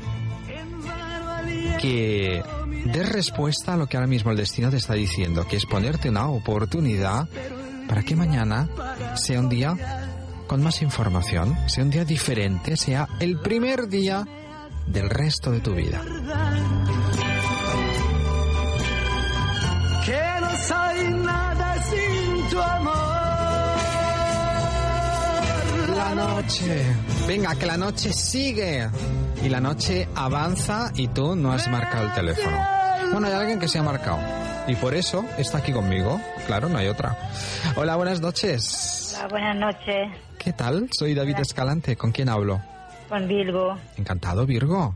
[1.82, 2.44] que
[2.86, 6.10] des respuesta a lo que ahora mismo el destino te está diciendo, que es ponerte
[6.10, 7.28] una oportunidad
[7.88, 8.70] para que mañana
[9.16, 9.76] sea un día
[10.48, 14.26] con más información, sea un día diferente, sea el primer día
[14.86, 16.02] del resto de tu vida.
[20.06, 22.96] Que no soy nada sin tu amor.
[25.96, 26.86] La noche.
[27.28, 28.90] Venga, que la noche sigue.
[29.44, 32.58] Y la noche avanza y tú no has marcado el teléfono.
[33.12, 34.20] Bueno, hay alguien que se ha marcado.
[34.68, 36.22] Y por eso está aquí conmigo.
[36.46, 37.18] Claro, no hay otra.
[37.76, 39.16] Hola, buenas noches.
[39.18, 40.10] Hola, buenas noches.
[40.38, 40.88] ¿Qué tal?
[40.92, 41.96] Soy David Escalante.
[41.96, 42.62] ¿Con quién hablo?
[43.10, 43.76] Con Virgo.
[43.98, 44.96] Encantado, Virgo.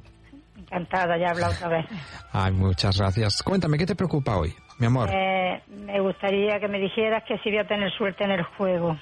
[0.57, 1.85] Encantada, ya he hablado otra vez.
[2.31, 3.41] Ay, muchas gracias.
[3.41, 5.09] Cuéntame, ¿qué te preocupa hoy, mi amor?
[5.11, 8.95] Eh, me gustaría que me dijeras que si voy a tener suerte en el juego.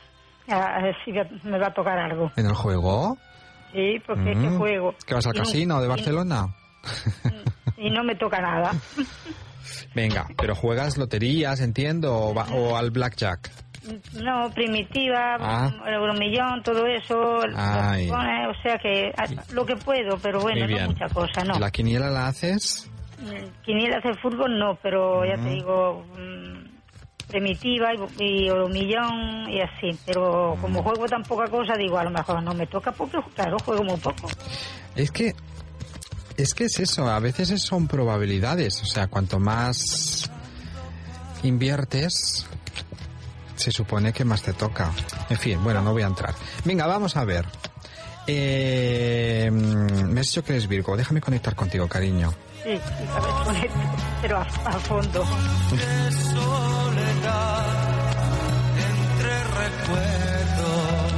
[0.50, 1.12] A ver si
[1.48, 2.32] me va a tocar algo.
[2.36, 3.18] ¿En el juego?
[3.74, 4.58] Sí, porque es que Mm.
[4.58, 4.96] juego.
[5.06, 6.48] ¿Que vas al Y no- casino de y- Barcelona?
[7.78, 8.72] Y no me toca nada.
[9.96, 13.50] Venga, pero juegas loterías, entiendo, o, va- o al blackjack.
[14.22, 15.70] No, primitiva, Ah.
[15.88, 17.42] euromillón, todo eso.
[17.56, 18.10] Ay.
[18.10, 21.58] o sea que ah, lo que puedo, pero bueno, no mucha cosa, no.
[21.58, 22.90] ¿Y la quiniela la haces?
[23.20, 26.63] Mm, Quiniela hacer fútbol no, pero ya te digo, mm,
[27.28, 29.98] primitiva y, y euromillón y así.
[30.06, 33.58] Pero como juego tan poca cosa, digo, a lo mejor no me toca porque, claro,
[33.60, 34.28] juego muy poco.
[34.96, 35.34] Es que
[36.38, 40.30] es que es eso, a veces es- son probabilidades, o sea, cuanto más
[41.44, 42.48] inviertes,
[43.56, 44.92] se supone que más te toca.
[45.30, 46.34] En fin, bueno, no voy a entrar.
[46.66, 47.46] Venga, vamos a ver.
[48.26, 52.32] Eh, mm, me has dicho que eres Virgo, déjame conectar contigo, cariño.
[52.64, 53.80] Sí, sí, a ver, con esto,
[54.22, 55.24] pero a, a fondo.
[58.78, 61.14] entre recuerdos.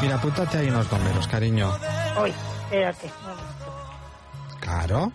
[0.00, 1.70] Mira, apúntate ahí unos números, cariño.
[2.18, 2.32] Hoy,
[2.64, 3.08] espérate.
[4.60, 5.12] Claro.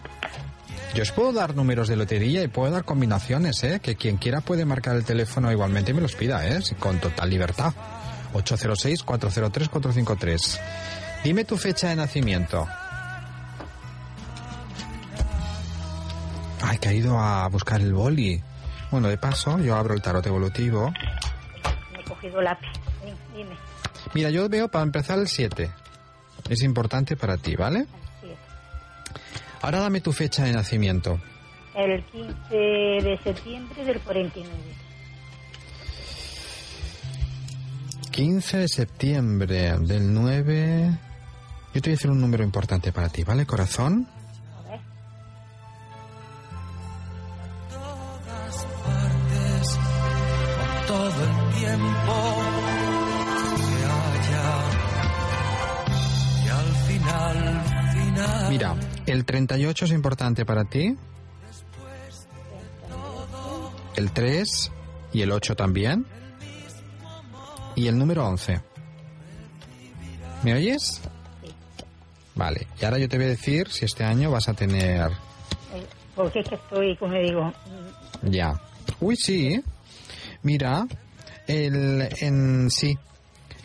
[0.94, 3.80] Yo os puedo dar números de lotería y puedo dar combinaciones, ¿eh?
[3.82, 6.60] Que quien quiera puede marcar el teléfono igualmente y me los pida, ¿eh?
[6.80, 7.72] Con total libertad.
[8.34, 10.60] 806-403-453.
[11.24, 12.68] Dime tu fecha de nacimiento.
[16.62, 18.42] Ay, que ha ido a buscar el boli.
[18.92, 20.92] Bueno, de paso, yo abro el tarot evolutivo.
[21.94, 22.68] Me he cogido lápiz.
[23.36, 23.56] Dime.
[24.14, 25.70] Mira, yo veo para empezar el 7.
[26.50, 27.86] Es importante para ti, ¿vale?
[28.22, 28.30] Sí.
[29.62, 31.20] Ahora dame tu fecha de nacimiento.
[31.76, 34.54] El 15 de septiembre del 49.
[38.12, 41.00] 15 de septiembre del 9.
[41.74, 44.08] Yo te voy a decir un número importante para ti, ¿vale, corazón?
[50.88, 52.14] Todo el tiempo
[53.58, 53.84] que
[54.28, 54.48] haya
[56.46, 57.38] y al final
[57.98, 58.76] final Mira,
[59.06, 60.96] el 38 es importante para ti.
[63.96, 64.72] El 3
[65.14, 66.06] y el 8 también.
[67.76, 68.62] Y el número 11.
[70.44, 71.02] ¿Me oyes?
[72.36, 75.10] Vale, y ahora yo te voy a decir si este año vas a tener...
[75.74, 75.86] Eh,
[76.16, 77.52] Porque es que estoy, como digo,
[78.22, 78.60] Ya.
[79.00, 79.62] Uy, sí.
[80.48, 80.88] Mira,
[81.46, 82.98] el, en sí,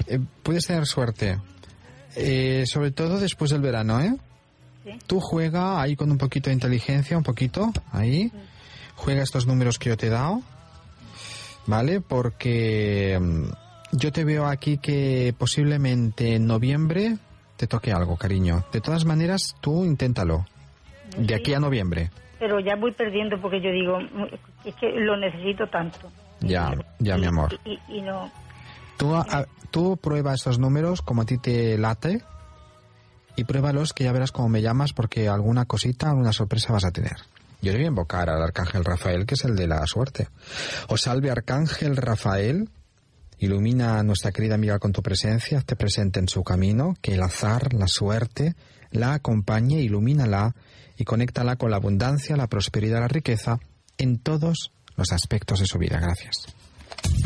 [0.09, 1.39] eh, puedes tener suerte.
[2.17, 4.17] Eh, sobre todo después del verano, ¿eh?
[5.07, 8.33] Tú juega ahí con un poquito de inteligencia, un poquito, ahí.
[8.97, 10.43] Juega estos números que yo te he dado,
[11.67, 12.01] ¿vale?
[12.01, 13.45] Porque mm,
[13.93, 17.17] yo te veo aquí que posiblemente en noviembre
[17.57, 18.65] te toque algo, cariño.
[18.73, 20.47] De todas maneras, tú inténtalo.
[21.17, 22.11] De aquí a noviembre.
[22.41, 24.01] Pero ya voy perdiendo porque yo digo,
[24.65, 26.11] es que lo necesito tanto.
[26.43, 27.59] Ya, ya, mi amor.
[27.65, 28.31] Y, y no.
[28.99, 32.23] Tú, a- tú prueba esos números como a ti te late
[33.37, 36.91] y pruébalos que ya verás cómo me llamas porque alguna cosita, alguna sorpresa vas a
[36.91, 37.17] tener.
[37.63, 40.29] Yo le voy a invocar al arcángel Rafael, que es el de la suerte.
[40.89, 42.69] Os salve arcángel Rafael,
[43.39, 47.23] ilumina a nuestra querida amiga con tu presencia, hazte presente en su camino, que el
[47.23, 48.55] azar, la suerte,
[48.91, 50.55] la acompañe, ilumínala
[50.97, 53.59] y conéctala con la abundancia, la prosperidad, la riqueza
[53.97, 56.01] en todos los aspectos de su vida.
[56.01, 56.47] Gracias.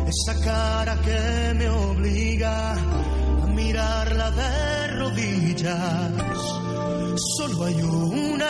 [0.07, 6.11] esa cara que me obliga a mirarla de rodillas.
[7.37, 8.47] Solo hay una,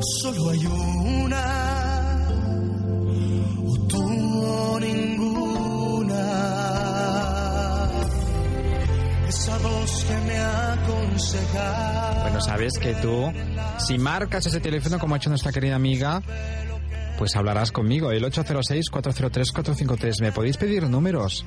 [0.00, 1.91] solo hay una,
[12.22, 13.32] Bueno, sabes que tú,
[13.78, 16.22] si marcas ese teléfono como ha hecho nuestra querida amiga,
[17.18, 18.10] pues hablarás conmigo.
[18.12, 20.20] El 806-403-453.
[20.20, 21.44] ¿Me podéis pedir números?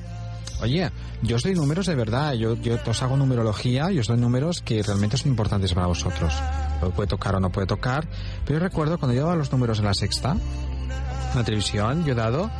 [0.60, 0.90] Oye,
[1.22, 2.32] yo os doy números de verdad.
[2.34, 6.34] Yo, yo os hago numerología y os doy números que realmente son importantes para vosotros.
[6.80, 8.08] Lo puede tocar o no puede tocar.
[8.44, 12.12] Pero yo recuerdo cuando yo daba los números en la sexta, en la televisión, yo
[12.12, 12.50] he dado,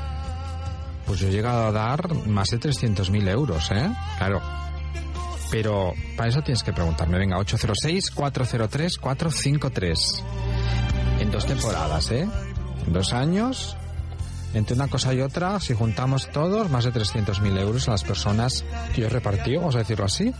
[1.06, 3.90] pues yo he llegado a dar más de 300.000 euros, ¿eh?
[4.18, 4.65] Claro.
[5.50, 7.18] Pero para eso tienes que preguntarme.
[7.18, 9.96] Venga, 806-403-453.
[11.20, 12.28] En dos temporadas, ¿eh?
[12.86, 13.76] En dos años,
[14.54, 18.64] entre una cosa y otra, si juntamos todos, más de 300.000 euros a las personas
[18.94, 20.32] que yo he repartido, vamos a decirlo así.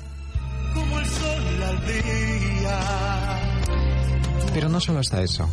[4.53, 5.49] Pero no solo está eso.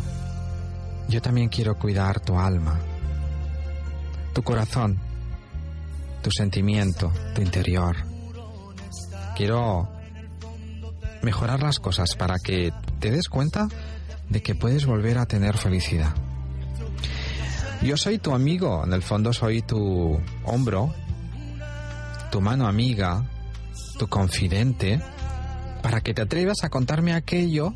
[1.08, 2.78] Yo también quiero cuidar tu alma,
[4.32, 4.98] tu corazón,
[6.22, 8.13] tu sentimiento, tu interior.
[9.36, 9.88] Quiero
[11.22, 13.68] mejorar las cosas para que te des cuenta
[14.28, 16.14] de que puedes volver a tener felicidad.
[17.82, 20.94] Yo soy tu amigo, en el fondo soy tu hombro,
[22.30, 23.24] tu mano amiga,
[23.98, 25.00] tu confidente,
[25.82, 27.74] para que te atrevas a contarme aquello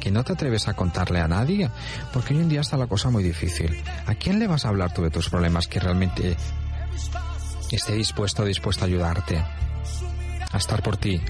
[0.00, 1.70] que no te atreves a contarle a nadie,
[2.12, 3.82] porque hoy en día está la cosa muy difícil.
[4.06, 6.36] ¿A quién le vas a hablar tú de tus problemas que realmente
[7.70, 9.44] esté dispuesto o dispuesto a ayudarte?
[10.52, 11.20] A estar por ti.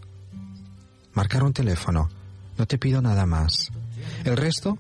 [1.13, 2.09] Marcar un teléfono.
[2.57, 3.71] No te pido nada más.
[4.25, 4.79] El resto,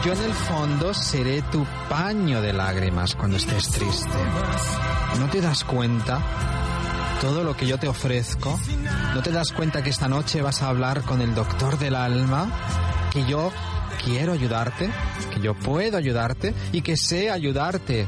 [0.04, 4.18] Yo en el fondo seré tu paño de lágrimas cuando estés triste.
[5.20, 6.20] ¿No te das cuenta?
[7.22, 8.60] Todo lo que yo te ofrezco.
[9.14, 12.50] ¿No te das cuenta que esta noche vas a hablar con el doctor del alma?
[13.12, 13.52] Que yo
[14.04, 14.90] quiero ayudarte,
[15.32, 18.08] que yo puedo ayudarte y que sé ayudarte.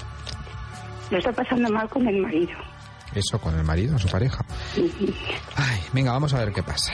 [1.11, 2.53] Lo está pasando mal con el marido.
[3.15, 4.45] Eso con el marido, su pareja.
[5.57, 6.93] Ay, venga, vamos a ver qué pasa.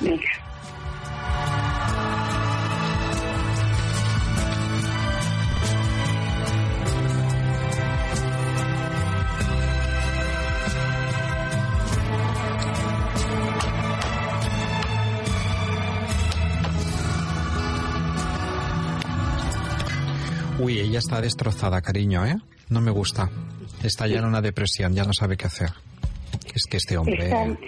[0.00, 0.22] Venga.
[20.62, 22.36] Uy, ella está destrozada, cariño, ¿eh?
[22.68, 23.28] No me gusta.
[23.82, 25.70] Está ya en una depresión, ya no sabe qué hacer.
[26.54, 27.58] Es que este hombre...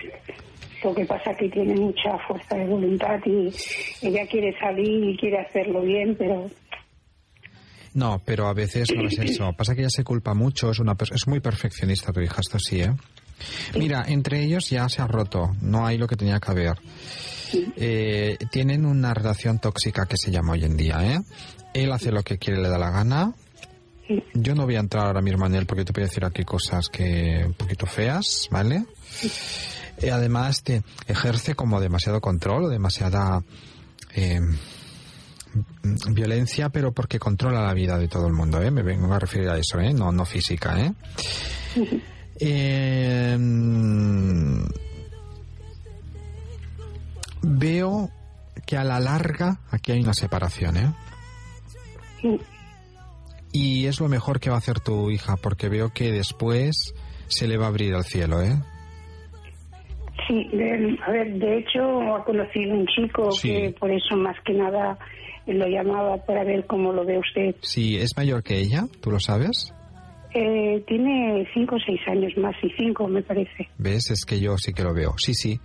[0.84, 3.50] lo que pasa es que tiene mucha fuerza de voluntad y
[4.06, 6.50] ella quiere salir y quiere hacerlo bien, pero
[7.94, 9.52] No, pero a veces no es eso.
[9.52, 12.82] Pasa que ella se culpa mucho, es, una, es muy perfeccionista tu hija, esto sí,
[12.82, 12.92] ¿eh?
[13.76, 16.74] Mira, entre ellos ya se ha roto, no hay lo que tenía que haber.
[17.76, 21.20] Eh, tienen una relación tóxica que se llama hoy en día, ¿eh?
[21.72, 23.32] Él hace lo que quiere, le da la gana.
[24.34, 26.44] Yo no voy a entrar ahora mismo en él porque te voy a decir aquí
[26.44, 28.84] cosas que un poquito feas, ¿vale?
[29.98, 33.42] Eh, además te ejerce como demasiado control o demasiada
[34.14, 34.40] eh,
[36.10, 38.70] violencia, pero porque controla la vida de todo el mundo, ¿eh?
[38.70, 39.92] Me vengo a referir a eso, ¿eh?
[39.92, 40.92] No, no física, ¿eh?
[42.40, 44.64] Eh, mm,
[47.42, 48.10] veo
[48.66, 50.92] que a la larga aquí hay una separación, ¿eh?
[53.52, 56.94] Y es lo mejor que va a hacer tu hija, porque veo que después
[57.28, 58.60] se le va a abrir el cielo, ¿eh?
[60.28, 63.48] Sí, de- a ver, de hecho ha conocido un chico Sí.
[63.48, 64.98] que por eso más que nada
[65.46, 67.54] lo llamaba para ver cómo lo ve usted.
[67.60, 69.74] Sí, es mayor que ella, ¿tú lo sabes?
[70.32, 73.68] Eh, tiene cinco o seis años más y cinco me parece.
[73.78, 74.10] ¿Ves?
[74.10, 75.14] Es que yo sí que lo veo.
[75.16, 75.60] Sí, sí.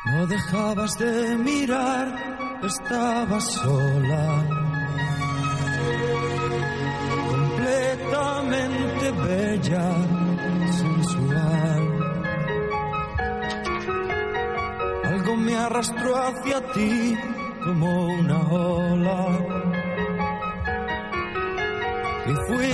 [0.04, 4.44] No dejabas de mirar, estabas sola.
[7.30, 9.94] Completamente bella,
[10.72, 11.82] sensual.
[15.04, 17.16] Algo me arrastró hacia ti
[17.62, 19.38] como una ola.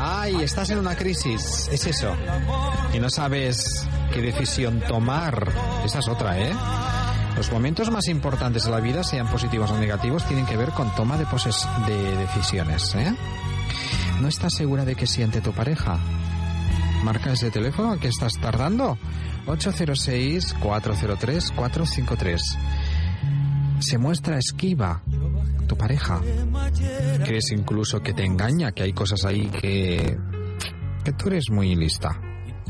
[0.00, 2.14] Ay, estás en una crisis, es eso.
[2.92, 5.48] Y no sabes qué decisión tomar.
[5.84, 6.52] Esa es otra, ¿eh?
[7.36, 10.94] Los momentos más importantes de la vida, sean positivos o negativos, tienen que ver con
[10.94, 13.12] toma de, poses de decisiones, ¿eh?
[14.20, 15.98] ¿No estás segura de qué siente tu pareja?
[17.02, 18.96] Marca ese teléfono que estás tardando.
[19.46, 22.40] 806-403-453.
[23.80, 25.02] Se muestra esquiva
[25.66, 26.20] tu pareja.
[27.24, 28.70] ¿Crees incluso que te engaña?
[28.72, 30.16] Que hay cosas ahí que...
[31.04, 32.16] que tú eres muy lista.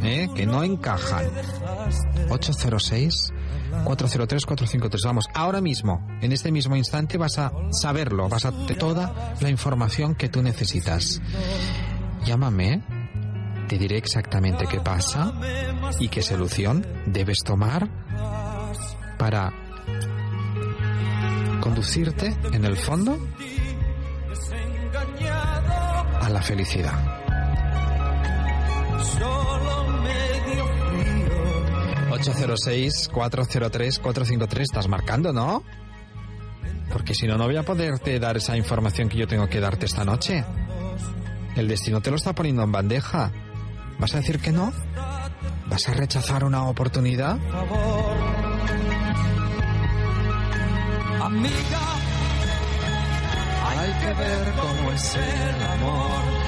[0.02, 0.28] ¿Eh?
[0.34, 1.26] Que no encajan.
[2.30, 3.28] 806
[3.84, 5.02] 403 453.
[5.04, 9.48] Vamos, ahora mismo, en este mismo instante vas a saberlo, vas a tener toda la
[9.48, 11.20] información que tú necesitas.
[12.24, 12.82] Llámame,
[13.68, 15.32] te diré exactamente qué pasa
[15.98, 17.88] y qué solución debes tomar
[19.18, 19.52] para
[21.60, 23.18] conducirte en el fondo
[26.20, 27.24] a la felicidad.
[32.24, 32.88] Solo medio frío.
[33.10, 34.60] 806-403-453.
[34.60, 35.62] Estás marcando, ¿no?
[36.92, 39.86] Porque si no, no voy a poderte dar esa información que yo tengo que darte
[39.86, 40.44] esta noche.
[41.56, 43.32] El destino te lo está poniendo en bandeja.
[43.98, 44.72] ¿Vas a decir que no?
[45.66, 47.38] ¿Vas a rechazar una oportunidad?
[51.22, 51.80] Amiga,
[53.76, 56.43] hay que ver cómo es el amor.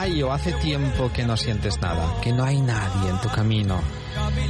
[0.00, 3.80] Ay, o hace tiempo que no sientes nada, que no hay nadie en tu camino.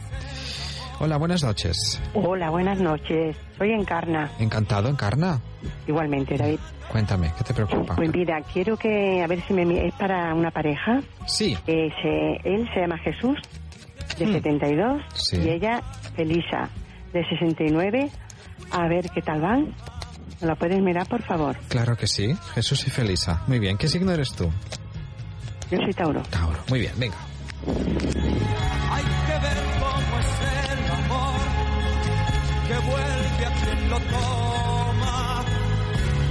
[0.99, 1.99] Hola, buenas noches.
[2.13, 3.35] Hola, buenas noches.
[3.57, 4.31] Soy Encarna.
[4.39, 5.39] Encantado, Encarna.
[5.87, 6.59] Igualmente, David.
[6.89, 7.95] Cuéntame, ¿qué te preocupa?
[7.95, 9.87] Pues mira, quiero que, a ver si me...
[9.87, 11.01] Es para una pareja.
[11.27, 11.57] Sí.
[11.67, 13.37] Eh, se- él se llama Jesús,
[14.17, 15.37] de 72, Sí.
[15.37, 15.81] y ella,
[16.15, 16.69] Felisa,
[17.11, 18.09] de 69.
[18.71, 19.73] A ver qué tal van.
[20.41, 21.57] ¿Me la puedes mirar, por favor?
[21.69, 22.33] Claro que sí.
[22.53, 23.43] Jesús y Felisa.
[23.47, 23.77] Muy bien.
[23.77, 24.49] ¿Qué signo eres tú?
[25.71, 26.21] Yo soy Tauro.
[26.29, 26.59] Tauro.
[26.69, 27.15] Muy bien, venga.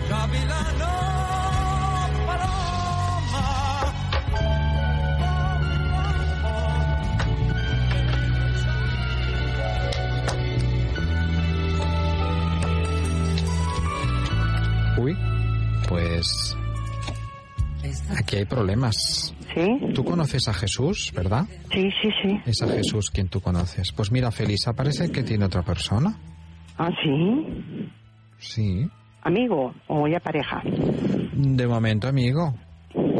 [0.08, 0.94] Gavilano,
[2.26, 3.46] paloma.
[14.98, 15.16] Uy,
[15.88, 16.56] pues
[18.16, 19.34] aquí hay problemas.
[19.54, 19.66] ¿Sí?
[19.94, 21.46] Tú conoces a Jesús, ¿verdad?
[21.72, 22.40] Sí, sí, sí.
[22.46, 23.92] Es a Jesús quien tú conoces.
[23.92, 26.16] Pues mira, Felisa, parece que tiene otra persona.
[26.84, 27.90] Ah, sí.
[28.38, 28.88] Sí.
[29.22, 30.60] ¿Amigo o ya pareja?
[30.64, 32.54] De momento, amigo.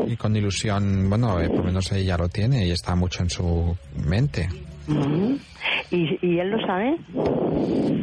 [0.08, 3.30] Y con ilusión, bueno, eh, por lo menos ella lo tiene y está mucho en
[3.30, 4.48] su mente.
[4.88, 5.38] Ujú.
[5.92, 6.96] ¿Y, ¿Y él lo sabe?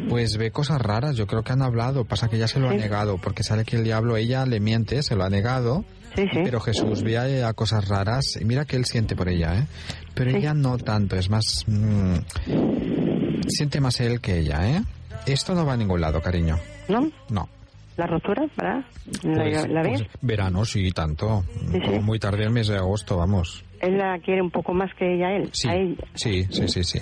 [0.08, 2.72] Pues ve cosas raras, yo creo que han hablado, pasa que ya se lo ha
[2.72, 2.78] Sí.
[2.78, 5.84] negado, porque sabe que el diablo, ella le miente, se lo ha negado,
[6.16, 6.40] Sí, sí.
[6.42, 9.66] pero Jesús ve a ella cosas raras, y mira que él siente por ella, ¿eh?
[10.14, 11.64] Pero ella no tanto, es más...
[11.68, 12.14] mm,
[13.48, 14.82] siente más él que ella, ¿eh?
[15.32, 16.56] Esto no va a ningún lado, cariño.
[16.88, 17.08] ¿No?
[17.30, 17.48] No.
[17.96, 18.84] ¿La rotura, verdad?
[19.24, 20.02] ¿La, Pues- la ves?
[20.02, 21.42] pues verano, sí, tanto.
[21.42, 21.80] Sí, sí.
[21.80, 23.64] Como muy tarde el mes de agosto, vamos.
[23.80, 25.48] Él la quiere un poco más que ella él.
[25.52, 25.96] Sí, A ella.
[26.14, 26.98] sí, sí, sí, sí.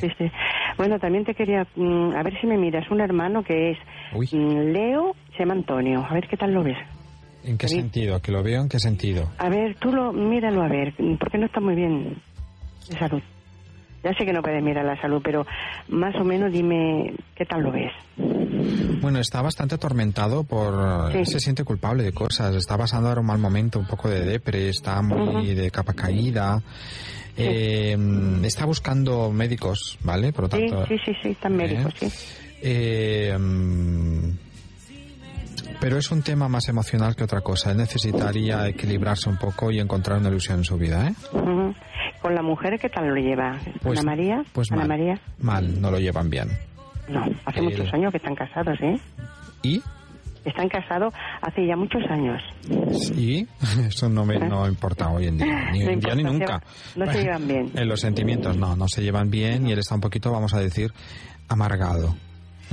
[0.76, 3.78] Bueno, también te quería, mm, a ver si me miras, un hermano que es
[4.14, 4.28] Uy.
[4.32, 6.04] mm, Leo, se llama Antonio.
[6.08, 6.76] A ver qué tal lo ves.
[7.44, 8.20] ¿En qué sentido?
[8.20, 9.28] ¿Que lo veo en qué sentido?
[9.38, 12.20] A ver, tú lo, míralo a ver, porque no está muy bien
[12.88, 13.22] de salud.
[14.04, 15.44] Ya sé que no puedes mirar la salud, pero
[15.88, 17.92] más o menos dime qué tal lo ves.
[19.00, 21.12] Bueno, está bastante atormentado por...
[21.12, 21.24] Sí.
[21.26, 24.68] Se siente culpable de cosas, está pasando ahora un mal momento, un poco de depre,
[24.68, 26.62] está muy de capa caída.
[27.36, 27.96] Eh,
[28.42, 30.32] está buscando médicos, ¿vale?
[30.32, 30.86] Por lo Sí, tanto...
[30.86, 32.08] sí, sí, sí, están médicos, sí.
[32.60, 34.30] Eh, mm,
[35.80, 37.70] pero es un tema más emocional que otra cosa.
[37.70, 41.14] Él necesitaría equilibrarse un poco y encontrar una ilusión en su vida, ¿eh?
[41.32, 41.74] Ujú.
[42.22, 43.56] Con la mujer, ¿qué tal lo lleva?
[43.82, 44.42] Pues- ¿Ana María?
[44.52, 44.88] pues ¿Ana mal.
[44.88, 45.20] María?
[45.40, 46.48] Mal, no lo llevan bien.
[47.08, 48.96] No, hace Él- muchos años que están casados, ¿eh?
[49.62, 49.80] ¿Y?
[50.44, 51.12] Están casados
[51.42, 52.40] hace ya muchos años.
[52.92, 53.46] Sí,
[53.88, 56.60] eso no me no importa hoy en día, ni No día ni importa, nunca.
[56.66, 57.70] se- no se llevan bien.
[57.74, 60.60] En los sentimientos no, no se llevan bien y él está un poquito, vamos a
[60.60, 60.90] decir,
[61.48, 62.14] amargado.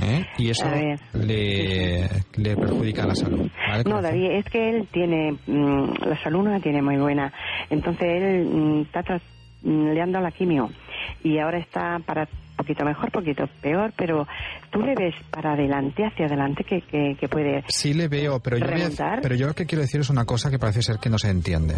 [0.02, 0.26] ¿eh?
[0.36, 0.66] Y eso
[1.14, 3.48] le, le perjudica la salud.
[3.68, 4.02] ¿vale, No?
[4.02, 7.32] David, es que él tiene, mm, la salud no la tiene muy buena.
[7.70, 9.02] Entonces él mm, está
[9.66, 10.70] le han dado la quimio
[11.22, 14.26] y ahora está para poquito mejor, poquito peor, pero
[14.70, 17.64] tú le ves para adelante, hacia adelante, que, que, que puede...
[17.68, 18.66] Sí le veo, pero yo,
[19.20, 21.28] pero yo lo que quiero decir es una cosa que parece ser que no se
[21.28, 21.76] entiende.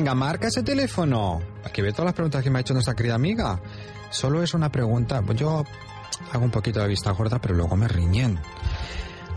[0.08, 1.42] Venga, marca ese teléfono.
[1.64, 3.60] Aquí ve todas las preguntas que me ha hecho nuestra querida amiga.
[4.08, 5.22] Solo es una pregunta.
[5.34, 5.66] Yo
[6.32, 8.40] hago un poquito de vista gorda, pero luego me riñen.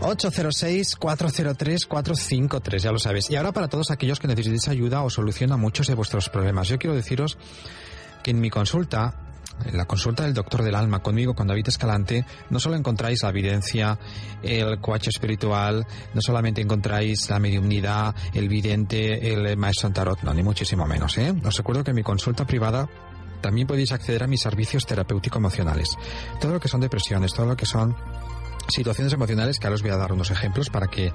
[0.00, 3.30] 806-403-453, ya lo sabes.
[3.30, 6.68] Y ahora para todos aquellos que necesitéis ayuda o solución a muchos de vuestros problemas.
[6.68, 7.36] Yo quiero deciros
[8.22, 9.31] que en mi consulta,
[9.64, 13.30] en la consulta del doctor del alma conmigo, con David Escalante, no solo encontráis la
[13.30, 13.98] evidencia,
[14.42, 20.42] el coacho espiritual, no solamente encontráis la mediumnidad, el vidente, el maestro tarot, no, ni
[20.42, 21.16] muchísimo menos.
[21.18, 21.34] ¿eh?
[21.44, 22.88] Os recuerdo que en mi consulta privada
[23.40, 25.96] también podéis acceder a mis servicios terapéutico-emocionales.
[26.40, 27.94] Todo lo que son depresiones, todo lo que son
[28.68, 31.12] situaciones emocionales que ahora os voy a dar unos ejemplos para que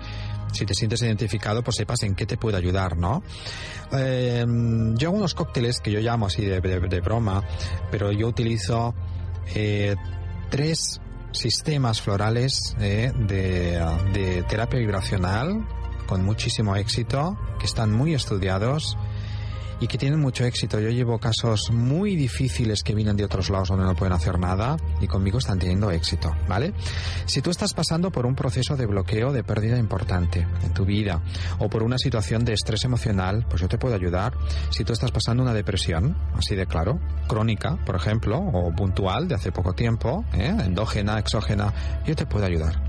[0.54, 3.24] si te sientes identificado pues sepas en qué te puede ayudar, ¿no?
[3.92, 4.46] Eh,
[4.96, 7.44] yo hago unos cócteles que yo llamo así de, de- de broma,
[7.92, 8.94] pero yo utilizo
[9.56, 9.96] eh,
[10.50, 11.00] tres
[11.32, 13.80] sistemas florales eh, de,
[14.14, 15.66] de terapia vibracional
[16.08, 18.98] con muchísimo éxito, que están muy estudiados
[19.80, 20.80] y que tienen mucho éxito.
[20.80, 24.78] Yo llevo casos muy difíciles que vienen de otros lados donde no pueden hacer nada
[25.02, 26.74] y conmigo están teniendo éxito, ¿vale?
[27.26, 31.22] Si tú estás pasando por un proceso de bloqueo, de pérdida importante en tu vida
[31.60, 34.34] o por una situación de estrés emocional, pues yo te puedo ayudar.
[34.70, 39.36] Si tú estás pasando una depresión, así de claro, crónica, por ejemplo, o puntual de
[39.36, 40.56] hace poco tiempo, ¿eh?
[40.64, 41.74] endógena, exógena,
[42.06, 42.82] yo te puedo ayudar.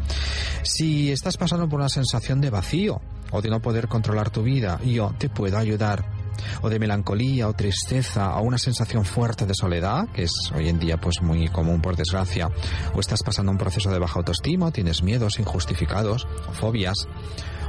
[0.63, 3.01] Si estás pasando por una sensación de vacío
[3.31, 6.18] o de no poder controlar tu vida, yo te puedo ayudar
[6.63, 10.79] o de melancolía o tristeza o una sensación fuerte de soledad, que es hoy en
[10.79, 12.49] día pues muy común por desgracia,
[12.95, 17.07] o estás pasando un proceso de baja autoestima, tienes miedos injustificados, o fobias,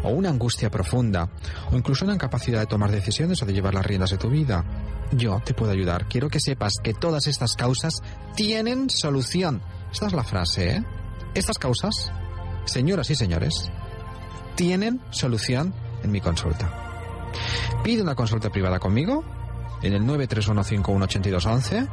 [0.04, 1.30] o una angustia profunda,
[1.72, 4.64] o incluso una incapacidad de tomar decisiones o de llevar las riendas de tu vida.
[5.12, 6.08] Yo te puedo ayudar.
[6.08, 7.94] Quiero que sepas que todas estas causas
[8.36, 9.62] tienen solución.
[9.92, 10.84] Esta es la frase, ¿eh?
[11.34, 12.12] Estas causas,
[12.66, 13.72] señoras y señores,
[14.56, 15.74] tienen solución
[16.04, 16.89] en mi consulta.
[17.84, 19.24] Pide una consulta privada conmigo
[19.82, 21.88] en el 931518211.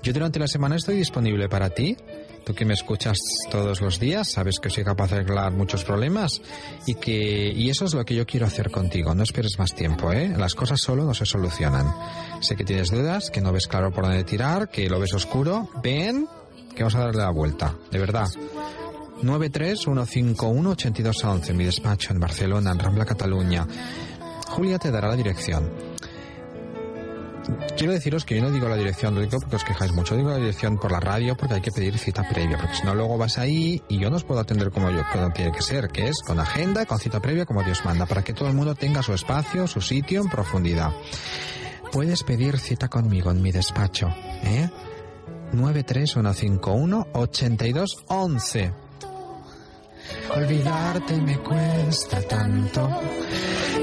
[0.00, 1.96] Yo durante la semana estoy disponible para ti.
[2.44, 3.18] Tú que me escuchas
[3.50, 6.40] todos los días, sabes que soy capaz de arreglar muchos problemas
[6.86, 9.12] y que y eso es lo que yo quiero hacer contigo.
[9.12, 10.32] No esperes más tiempo, ¿eh?
[10.36, 11.92] Las cosas solo no se solucionan.
[12.40, 15.68] Sé que tienes dudas, que no ves claro por dónde tirar, que lo ves oscuro.
[15.82, 16.28] Ven,
[16.76, 18.28] que vamos a darle la vuelta, de verdad.
[19.22, 23.66] 931518211, mi despacho en Barcelona, en Rambla, Cataluña.
[24.48, 25.70] Julia te dará la dirección.
[27.76, 30.16] Quiero deciros que yo no digo la dirección, lo digo porque os quejáis mucho.
[30.16, 32.94] Digo la dirección por la radio porque hay que pedir cita previa, porque si no
[32.94, 35.88] luego vas ahí y yo no os puedo atender como yo como tiene que ser,
[35.88, 38.74] que es con agenda, con cita previa, como Dios manda, para que todo el mundo
[38.74, 40.92] tenga su espacio, su sitio en profundidad.
[41.90, 44.08] Puedes pedir cita conmigo en mi despacho,
[44.44, 44.70] ¿eh?
[45.52, 48.72] 93151 8211.
[50.34, 52.88] Olvidarte me cuesta tanto.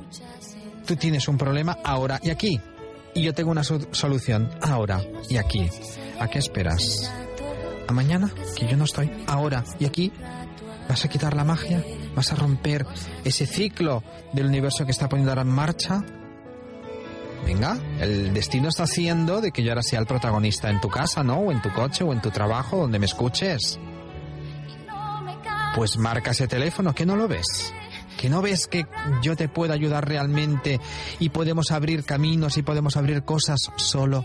[0.86, 2.60] Tú tienes un problema ahora y aquí.
[3.14, 5.68] Y yo tengo una so- solución ahora y aquí.
[6.20, 7.10] ¿A qué esperas?
[7.86, 8.30] ¿A mañana?
[8.56, 10.12] Que yo no estoy ahora y aquí.
[10.88, 11.84] ¿Vas a quitar la magia?
[12.14, 12.86] ¿Vas a romper
[13.24, 14.02] ese ciclo
[14.32, 16.02] del universo que está poniendo ahora en marcha?
[17.44, 21.22] Venga, el destino está haciendo de que yo ahora sea el protagonista en tu casa,
[21.22, 21.38] ¿no?
[21.38, 23.78] O en tu coche, o en tu trabajo, donde me escuches.
[25.74, 27.72] Pues marca ese teléfono, que no lo ves.
[28.18, 28.84] Que no ves que
[29.22, 30.80] yo te puedo ayudar realmente
[31.20, 34.24] y podemos abrir caminos y podemos abrir cosas solo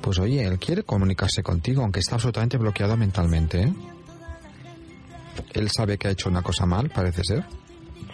[0.00, 3.72] Pues oye, él quiere comunicarse contigo, aunque está absolutamente bloqueado mentalmente, ¿eh?
[5.52, 7.44] Él sabe que ha hecho una cosa mal, parece ser.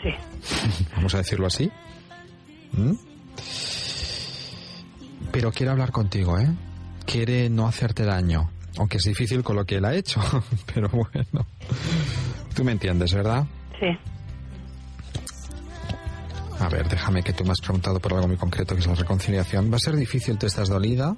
[0.02, 0.84] Sí.
[0.96, 1.72] Vamos a decirlo así.
[2.72, 2.92] ¿Mm?
[5.32, 6.48] Pero quiere hablar contigo, ¿eh?
[7.06, 8.50] Quiere no hacerte daño.
[8.76, 10.20] Aunque es difícil con lo que él ha hecho.
[10.74, 11.46] Pero bueno.
[12.54, 13.46] Tú me entiendes, ¿verdad?
[13.80, 13.86] Sí.
[16.62, 18.94] A ver, déjame que tú me has preguntado por algo muy concreto, que es la
[18.94, 19.72] reconciliación.
[19.72, 21.16] Va a ser difícil, tú estás dolida.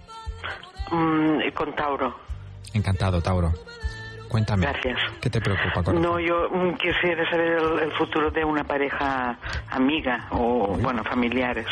[0.91, 2.15] Mm, con Tauro.
[2.73, 3.51] Encantado, Tauro.
[4.33, 4.65] Cuéntame.
[4.65, 4.97] Gracias.
[5.21, 6.01] ¿Qué te preocupa, corazón?
[6.01, 9.37] No, yo mm, quisiera saber el, el futuro de una pareja
[9.69, 11.67] amiga o, bueno, familiares.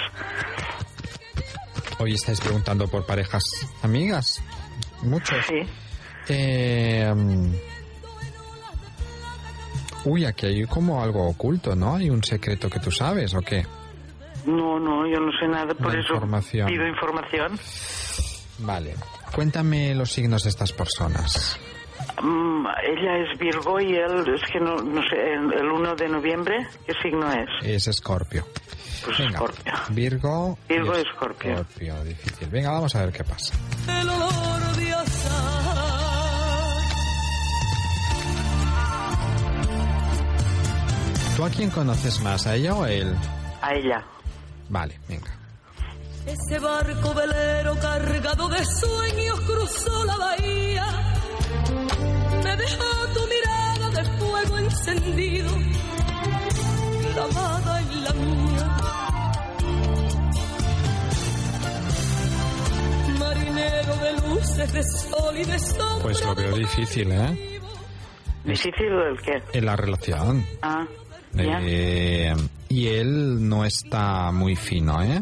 [1.97, 3.41] Hoy estáis preguntando por parejas
[3.81, 4.43] amigas.
[5.01, 5.43] Muchos.
[5.47, 5.63] Sí.
[6.29, 7.11] Eh,
[10.05, 11.95] uy, aquí hay como algo oculto, ¿no?
[11.95, 13.65] Hay un secreto que tú sabes, ¿o qué?
[14.45, 16.67] No, no, yo no sé nada, por eso información.
[16.67, 17.57] pido información.
[18.59, 18.93] Vale.
[19.33, 21.59] Cuéntame los signos de estas personas.
[22.21, 26.07] Mm, ella es Virgo y él, es que no, no sé, el, el 1 de
[26.07, 27.49] noviembre, ¿qué signo es?
[27.63, 28.45] Es Escorpio.
[29.03, 29.73] Pues Venga, Escorpio.
[29.89, 30.57] Virgo.
[30.69, 31.51] Virgo y Escorpio.
[31.51, 32.47] Escorpio, difícil.
[32.49, 33.55] Venga, vamos a ver qué pasa.
[33.87, 34.91] El olor de.
[41.35, 43.15] ¿Tú a quién conoces más, a ella o a él?
[43.61, 44.05] A ella.
[44.69, 45.31] Vale, venga.
[46.25, 51.10] Ese barco velero cargado de sueños cruzó la bahía.
[52.51, 55.49] Me dejó tu mirada de fuego encendido,
[57.13, 58.77] clavada en la mía.
[63.19, 66.01] Marinero de luces, de sol y de sombra.
[66.01, 67.59] Pues lo veo difícil, ¿eh?
[68.43, 69.41] ¿Difícil el qué?
[69.53, 70.45] En la relación.
[70.61, 70.85] Ah,
[71.33, 71.59] ya.
[71.61, 72.33] Eh,
[72.69, 75.21] y él no está muy fino, ¿eh?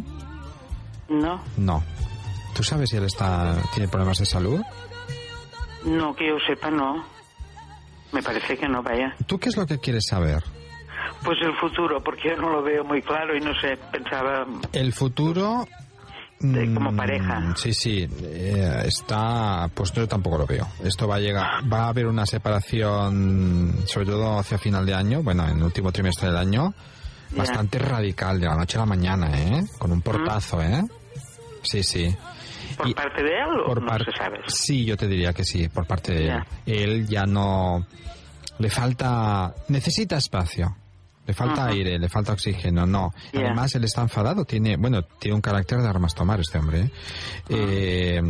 [1.10, 1.84] No, No.
[2.56, 4.60] ¿Tú sabes si él está tiene problemas de salud?
[5.86, 7.19] no, que yo sepa, no.
[8.12, 9.16] Me parece que no, vaya.
[9.28, 10.44] ¿Tú qué es lo que quieres saber?
[11.24, 14.94] Pues el futuro, porque yo no lo veo muy claro y no sé, pensaba El
[14.94, 15.68] futuro...
[16.40, 17.56] de- como mm, pareja.
[17.58, 19.70] Sí, sí, eh, está...
[19.74, 20.66] Pues yo tampoco lo veo.
[20.84, 21.46] Esto va a llegar...
[21.72, 25.92] Va a haber una separación, sobre todo hacia final de año, bueno, en el último
[25.92, 26.74] trimestre del año,
[27.36, 29.64] bastante radical, de la noche a la mañana, ¿eh?
[29.78, 30.84] Con un portazo, ¿eh?
[31.64, 32.16] Sí, sí.
[32.84, 34.40] ¿Por parte de él o Por no par- se sabe?
[34.48, 36.28] Sí, yo te diría que sí, por parte de él.
[36.28, 36.46] Ya.
[36.66, 37.86] Él ya no...
[38.58, 39.54] Le falta...
[39.68, 40.76] Necesita espacio.
[41.28, 43.14] Le falta aire, le falta oxígeno, no.
[43.34, 43.42] Ya.
[43.42, 44.78] Además, él está enfadado, tiene...
[44.78, 46.82] Bueno, tiene un carácter de armas tomar este hombre.
[46.82, 46.92] ¿eh?
[47.50, 48.22] Eh,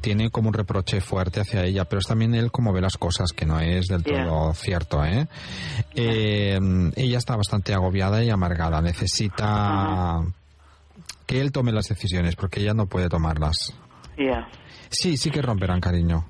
[0.00, 3.32] tiene como un reproche fuerte hacia ella, pero es también él como ve las cosas,
[3.32, 5.26] que no es del todo cierto, ¿eh?
[5.94, 6.58] Eh,
[6.94, 8.82] ella está bastante agobiada y amargada.
[8.82, 10.20] Necesita
[11.26, 13.76] que él tome las decisiones, porque ella no puede tomarlas.
[14.16, 14.48] Ya.
[14.90, 16.24] Sí, sí que romperán, cariño.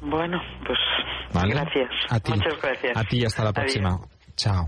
[0.00, 0.78] Bueno, pues
[1.32, 1.54] ¿Vale?
[1.54, 1.90] gracias.
[2.10, 2.32] A ti.
[2.32, 2.96] Muchas gracias.
[2.96, 3.64] A ti y hasta la Adiós.
[3.64, 4.00] próxima.
[4.36, 4.66] Chao.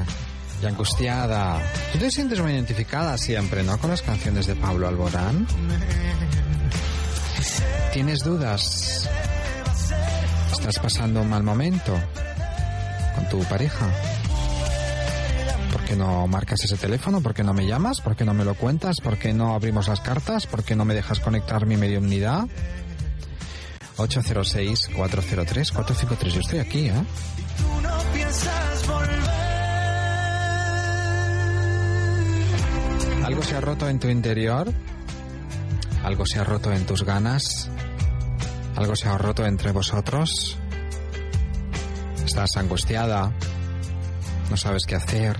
[0.62, 1.60] y angustiada.
[1.92, 3.76] Tú te sientes muy identificada siempre, ¿no?
[3.76, 5.46] Con las canciones de Pablo Alborán.
[7.92, 9.09] ¿Tienes dudas?
[10.60, 11.98] ¿Estás pasando un mal momento
[13.14, 13.88] con tu pareja?
[15.72, 17.22] ¿Por qué no marcas ese teléfono?
[17.22, 18.02] ¿Por qué no me llamas?
[18.02, 18.96] ¿Por qué no me lo cuentas?
[19.02, 20.46] ¿Por qué no abrimos las cartas?
[20.46, 22.44] ¿Por qué no me dejas conectar mi mediunidad?
[23.96, 26.28] 806-403-453.
[26.28, 27.04] Yo estoy aquí, ¿eh?
[33.24, 34.70] ¿Algo se ha roto en tu interior?
[36.04, 37.70] ¿Algo se ha roto en tus ganas?
[38.80, 40.56] ¿Algo se ha roto entre vosotros?
[42.24, 43.30] ¿Estás angustiada?
[44.48, 45.36] ¿No sabes qué hacer?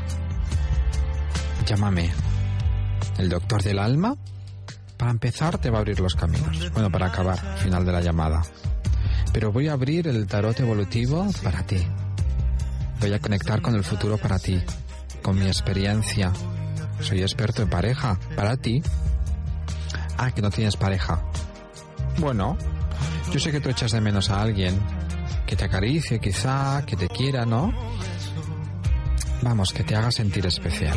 [1.65, 2.11] Llámame.
[3.17, 4.15] ¿El doctor del alma?
[4.99, 6.71] Para empezar te va a abrir los caminos.
[6.73, 8.43] Bueno, para acabar, final de la llamada.
[9.33, 11.79] Pero voy a abrir el tarot evolutivo para ti.
[13.01, 14.63] Voy a conectar con el futuro para ti,
[15.23, 16.31] con mi experiencia.
[17.01, 18.83] Soy experto en pareja, para ti.
[20.19, 21.25] Ah, que no tienes pareja.
[22.19, 22.59] Bueno,
[23.33, 24.79] yo sé que tú echas de menos a alguien
[25.47, 27.73] que te acaricie, quizá, que te quiera, ¿no?
[29.43, 30.97] Vamos, que te haga sentir especial.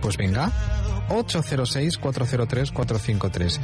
[0.00, 0.50] Pues venga,
[1.08, 3.58] 806-403-453.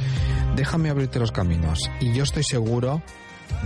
[0.55, 3.03] Déjame abrirte los caminos y yo estoy seguro,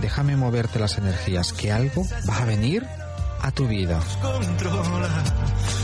[0.00, 2.86] déjame moverte las energías, que algo va a venir
[3.42, 3.98] a tu vida.
[4.20, 5.24] controla,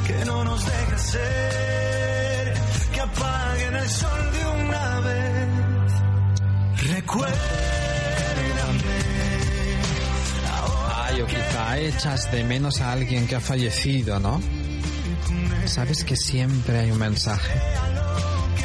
[0.07, 2.55] que no nos deja ser,
[2.93, 5.49] que apaguen el sol de una vez.
[6.93, 7.86] Recuérdame.
[11.25, 14.41] Quizá echas de menos a alguien que ha fallecido, ¿no?
[15.65, 17.59] Sabes que siempre hay un mensaje.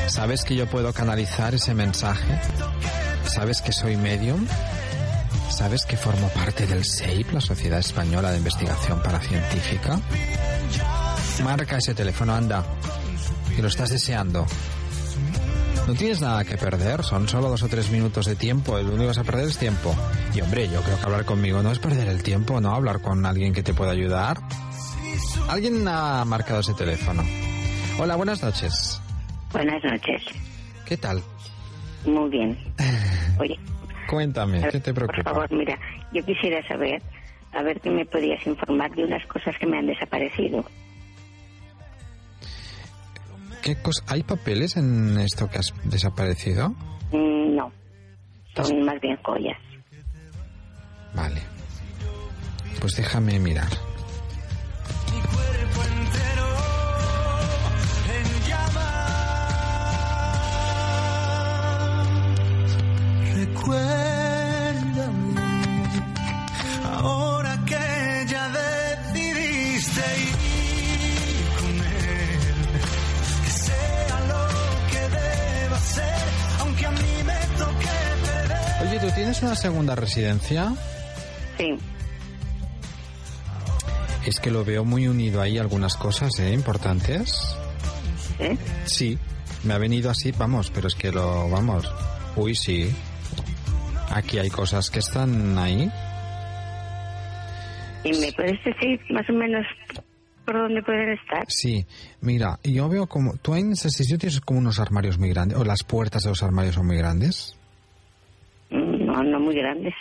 [0.07, 2.39] Sabes que yo puedo canalizar ese mensaje.
[3.25, 4.45] Sabes que soy medium.
[5.49, 9.99] Sabes que formo parte del SEIP, la Sociedad Española de Investigación Paracientífica.
[11.43, 12.65] Marca ese teléfono, anda.
[13.55, 14.45] Que lo estás deseando.
[15.87, 18.97] No tienes nada que perder, son solo dos o tres minutos de tiempo, lo único
[18.99, 19.93] que vas a perder es tiempo.
[20.33, 22.73] Y hombre, yo creo que hablar conmigo no es perder el tiempo, ¿no?
[22.73, 24.37] Hablar con alguien que te pueda ayudar.
[25.49, 27.23] Alguien ha marcado ese teléfono.
[27.99, 29.01] Hola, buenas noches.
[29.51, 30.23] Buenas noches.
[30.85, 31.21] ¿Qué tal?
[32.05, 32.57] Muy bien.
[33.39, 33.59] Oye,
[34.09, 35.31] Cuéntame, ¿qué te por preocupa?
[35.31, 35.77] favor, mira,
[36.13, 37.01] yo quisiera saber,
[37.53, 40.63] a ver qué me podías informar de unas cosas que me han desaparecido.
[43.61, 46.69] ¿Qué cos- ¿Hay papeles en esto que has desaparecido?
[47.11, 47.71] Mm, no,
[48.55, 49.57] son más bien joyas.
[51.13, 51.41] Vale.
[52.79, 53.69] Pues déjame mirar.
[63.35, 64.20] en
[78.91, 80.73] Oye, ¿tú tienes una segunda residencia?
[81.57, 81.77] Sí.
[84.25, 86.51] Es que lo veo muy unido ahí algunas cosas, ¿eh?
[86.51, 87.55] Importantes.
[88.37, 88.57] ¿Eh?
[88.83, 89.17] Sí,
[89.63, 91.89] me ha venido así, vamos, pero es que lo, vamos.
[92.35, 92.93] Uy, sí.
[94.09, 95.89] Aquí hay cosas que están ahí.
[98.03, 99.65] ¿Y me puedes decir más o menos
[100.43, 101.45] por dónde pueden estar?
[101.47, 101.85] Sí,
[102.19, 105.63] mira, yo veo como, tú en ese sitio tienes como unos armarios muy grandes, o
[105.63, 107.55] las puertas de los armarios son muy grandes.
[108.71, 109.93] No, no muy grandes.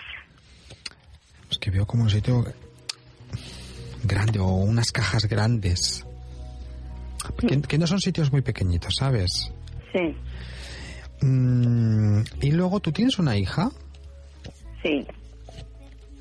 [1.50, 2.44] Es que veo como un sitio
[4.04, 6.06] grande o unas cajas grandes.
[7.46, 9.52] Que, que no son sitios muy pequeñitos, ¿sabes?
[9.92, 10.16] Sí,
[11.22, 13.68] Mm, y luego, ¿tú tienes una hija?
[14.82, 15.06] sí.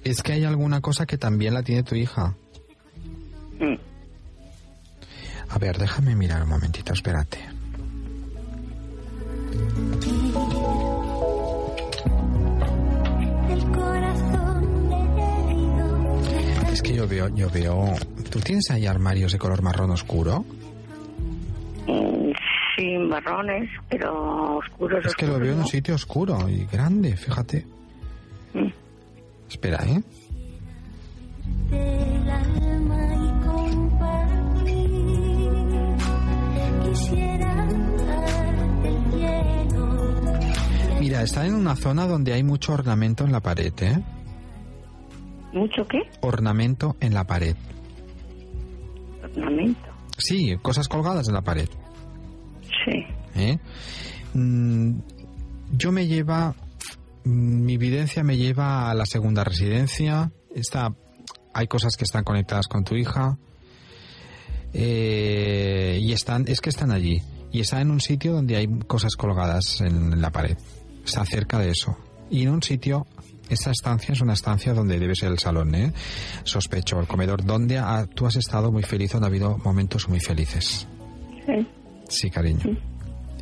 [0.04, 2.36] Es que hay alguna cosa que también la tiene tu hija.
[3.60, 3.76] Mm.
[5.50, 7.40] A ver, déjame mirar un momentito, espérate.
[17.00, 17.96] Yo veo, yo veo...
[18.30, 20.44] ¿Tú tienes ahí armarios de color marrón oscuro?
[21.88, 22.32] Mm,
[22.76, 25.06] Sí, marrones, pero oscuros.
[25.06, 27.66] Es que lo veo en un sitio oscuro y grande, fíjate.
[28.54, 28.68] Mm.
[29.50, 30.02] Espera, ¿eh?
[41.00, 44.04] Mira, está en una zona donde hay mucho ornamento en la pared, ¿eh?
[45.54, 46.02] ¿Mucho qué?
[46.22, 47.56] Ornamento en la pared.
[49.24, 49.90] Ornamento.
[50.18, 51.70] Sí, cosas colgadas en la pared.
[52.86, 53.06] Sí.
[53.36, 53.58] ¿eh?
[54.34, 55.00] Mm,
[55.72, 56.56] yo me lleva,
[57.24, 60.32] mm, mi evidencia me lleva a la segunda residencia.
[60.54, 60.94] Está,
[61.54, 63.38] hay cosas que están conectadas con tu hija
[64.74, 67.22] eh, y están, es que están allí
[67.52, 70.58] y está en un sitio donde hay cosas colgadas en la pared.
[71.04, 71.98] Está cerca de eso
[72.30, 73.08] y en un sitio.
[73.50, 75.92] Esa estancia es una estancia donde debe ser el salón, ¿eh?
[76.44, 80.20] Sospecho, el comedor, donde ha- tú has estado muy feliz, donde ha habido momentos muy
[80.20, 80.88] felices.
[81.46, 81.68] Sí.
[82.08, 82.78] Sí, cariño.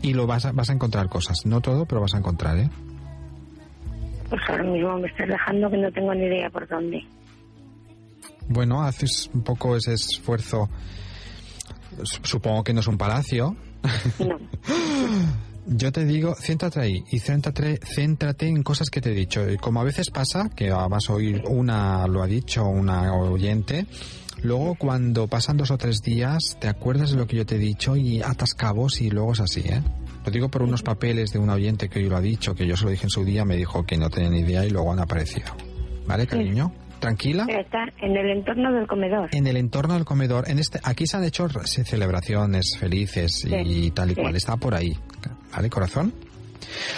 [0.02, 1.46] Y lo vas a, vas a encontrar cosas.
[1.46, 2.70] No todo, pero vas a encontrar, ¿eh?
[4.30, 7.00] Pues ahora mismo me estás dejando que no tengo ni idea por dónde.
[8.50, 10.70] Bueno, haces un poco ese esfuerzo.
[12.24, 13.56] Supongo que no es un palacio.
[14.20, 14.38] No.
[15.70, 19.50] Yo te digo, céntrate ahí y céntrate, céntrate en cosas que te he dicho.
[19.50, 23.86] Y como a veces pasa, que vas a oír una, lo ha dicho una oyente,
[24.44, 27.60] luego cuando pasan dos o tres días te acuerdas de lo que yo te he
[27.60, 29.84] dicho y atas cabos y luego es así, ¿eh?
[30.26, 32.78] Lo digo por unos papeles de un oyente que hoy lo ha dicho, que yo
[32.78, 34.94] se lo dije en su día, me dijo que no tenía ni idea y luego
[34.94, 35.48] han aparecido.
[36.06, 36.72] ¿Vale, cariño?
[37.00, 37.46] ¿Tranquila?
[37.50, 39.30] Está en el entorno del comedor.
[39.32, 43.92] En el entorno del comedor, en este, aquí se han hecho ce- celebraciones felices y,
[43.92, 44.22] tal y sí.
[44.22, 44.36] cual.
[44.36, 44.98] Está por ahí,
[45.54, 46.14] ¿vale, corazón?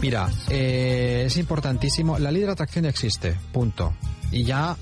[0.00, 2.18] Mira, eh, es importantísimo.
[2.18, 3.94] La ley de atracción existe, punto.
[4.30, 4.76] Y ya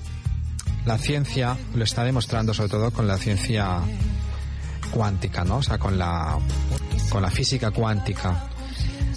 [0.85, 3.81] la ciencia lo está demostrando, sobre todo con la ciencia
[4.91, 5.57] cuántica, ¿no?
[5.57, 6.37] O sea, con la,
[7.09, 8.50] con la física cuántica.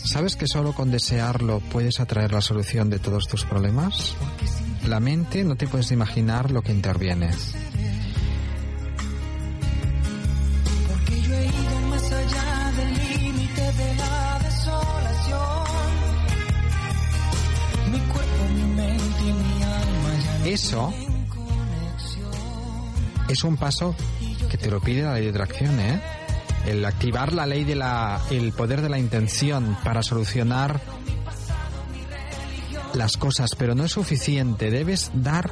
[0.04, 4.14] ¿Sabes que solo con desearlo puedes atraer la solución de todos tus problemas?
[4.86, 7.30] La mente no te puedes imaginar lo que interviene.
[20.44, 20.92] Eso
[23.28, 23.96] es un paso
[24.50, 26.13] que te lo pide la ley de atracción, ¿eh?
[26.66, 30.80] El activar la ley de la, el poder de la intención para solucionar
[32.94, 34.70] las cosas, pero no es suficiente.
[34.70, 35.50] Debes dar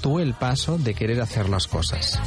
[0.00, 2.20] tú el paso de querer hacer las cosas.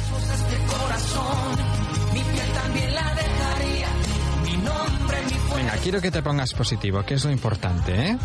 [5.54, 8.18] Venga, quiero que te pongas positivo, que es lo importante, ¿eh?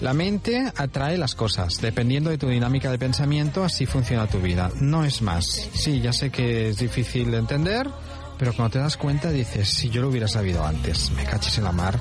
[0.00, 1.80] La mente atrae las cosas.
[1.80, 4.70] Dependiendo de tu dinámica de pensamiento, así funciona tu vida.
[4.80, 5.44] No es más.
[5.72, 7.88] Sí, ya sé que es difícil de entender,
[8.38, 11.64] pero cuando te das cuenta dices, si yo lo hubiera sabido antes, me cachis en
[11.64, 11.98] la mar.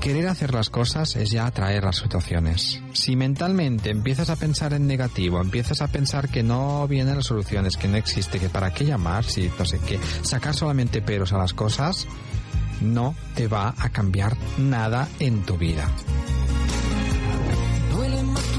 [0.00, 2.80] Querer hacer las cosas es ya atraer las situaciones.
[2.92, 7.76] Si mentalmente empiezas a pensar en negativo, empiezas a pensar que no vienen las soluciones,
[7.76, 11.38] que no existe, que para qué llamar, si no sé qué, sacar solamente peros a
[11.38, 12.08] las cosas,
[12.80, 15.88] no te va a cambiar nada en tu vida.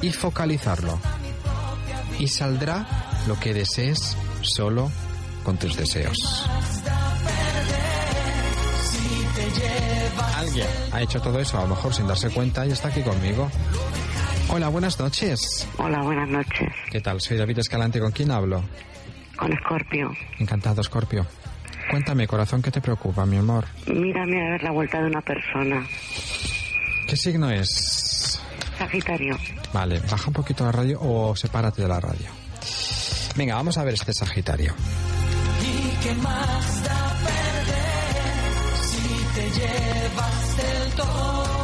[0.00, 0.98] y focalizarlo.
[2.18, 2.86] Y saldrá
[3.26, 4.90] lo que desees solo
[5.44, 6.46] con tus deseos.
[10.36, 13.50] Alguien ha hecho todo eso, a lo mejor sin darse cuenta, y está aquí conmigo.
[14.54, 15.66] Hola, buenas noches.
[15.78, 16.68] Hola, buenas noches.
[16.90, 17.22] ¿Qué tal?
[17.22, 17.98] Soy David Escalante.
[17.98, 18.62] ¿Con quién hablo?
[19.34, 20.10] Con Escorpio.
[20.38, 21.26] Encantado, Scorpio.
[21.90, 23.64] Cuéntame, corazón, ¿qué te preocupa, mi amor?
[23.86, 25.82] Mírame a ver la vuelta de una persona.
[27.08, 28.38] ¿Qué signo es?
[28.76, 29.38] Sagitario.
[29.72, 32.28] Vale, baja un poquito la radio o sepárate de la radio.
[33.34, 34.74] Venga, vamos a ver este Sagitario.
[35.62, 41.61] ¿Y qué más da perder si te llevas del todo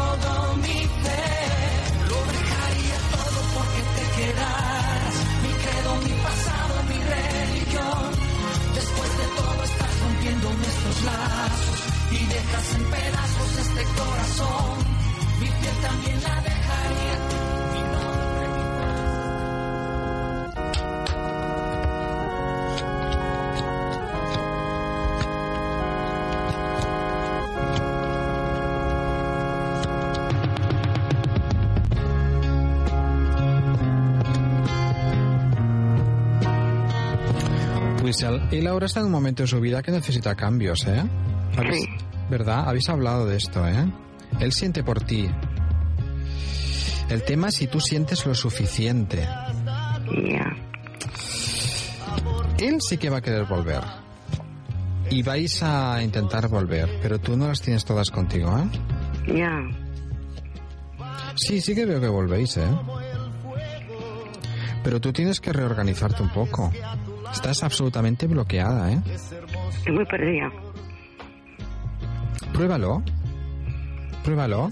[11.04, 11.80] lazos
[12.10, 14.78] y dejas en pedazos este corazón.
[15.40, 16.57] Mi piel también la dejaría.
[38.08, 41.02] Luis, él ahora está en un momento de su vida que necesita cambios, ¿eh?
[41.56, 41.88] ¿Habéis-
[42.30, 42.66] ¿Verdad?
[42.68, 43.84] Habéis hablado de esto, ¿eh?
[44.40, 45.28] Él siente por ti.
[47.10, 49.26] El tema es si tú sientes lo suficiente.
[52.58, 53.82] Él sí que va a querer volver.
[55.10, 59.34] Y vais a intentar volver, pero tú no las tienes todas contigo, ¿eh?
[59.38, 59.50] Ya.
[61.36, 62.68] Sí, sí que veo que volvéis, ¿eh?
[64.84, 66.70] Pero tú tienes que reorganizarte un poco.
[67.32, 69.02] Estás absolutamente bloqueada, ¿eh?
[69.06, 70.50] Estoy muy perdida.
[72.52, 73.02] Pruébalo.
[74.24, 74.70] Pruébalo.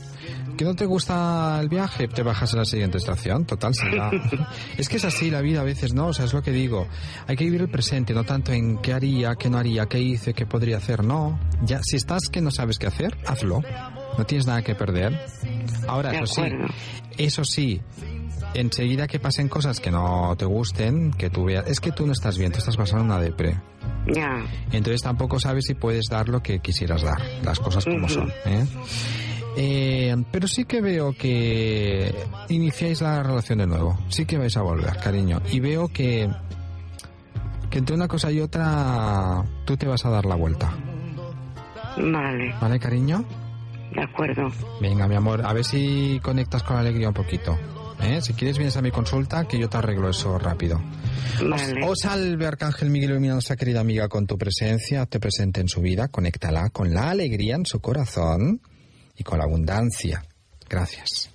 [0.57, 2.09] ¿Que no te gusta el viaje?
[2.09, 3.45] Te bajas en la siguiente estación.
[3.45, 4.11] Total, será.
[4.79, 6.09] es que es así la vida a veces, ¿no?
[6.09, 6.87] O sea, es lo que digo.
[7.27, 10.33] Hay que vivir el presente, no tanto en qué haría, qué no haría, qué hice,
[10.33, 11.05] qué podría hacer.
[11.05, 11.39] No.
[11.63, 13.63] Ya, si estás que no sabes qué hacer, hazlo.
[14.17, 15.27] No tienes nada que perder.
[15.87, 16.43] Ahora, eso sí.
[17.19, 17.83] Eso sí.
[18.57, 21.67] Enseguida que pasen cosas que no te gusten, que tú veas.
[21.69, 23.61] Es que tú no estás bien, tú estás pasando una depre.
[24.07, 24.47] Ya.
[24.73, 28.33] Entonces tampoco sabes si puedes dar lo que quisieras dar, las cosas como son.
[28.47, 28.65] ¿eh?
[29.59, 32.15] Eh, pero sí que veo que
[32.49, 33.99] iniciáis la relación de nuevo.
[34.09, 35.43] Sí que vais a volver, cariño.
[35.53, 36.31] Y veo que,
[37.69, 40.73] que entre una cosa y otra tú te vas a dar la vuelta.
[41.99, 42.55] Vale.
[42.59, 43.23] ¿Vale, cariño?
[43.95, 44.51] De acuerdo.
[44.81, 47.59] Venga, mi amor, a ver si conectas con la alegría un poquito.
[48.01, 48.21] ¿Eh?
[48.23, 50.83] Si quieres vienes a mi consulta que yo te arreglo eso rápido.
[51.43, 51.85] Vale.
[51.85, 55.61] Os, os salve, Arcángel Miguel, ilumina a nuestra querida amiga con tu presencia, te presente
[55.61, 58.61] en su vida, conéctala con la alegría en su corazón
[59.17, 60.25] y con la abundancia.
[60.69, 61.31] Gracias.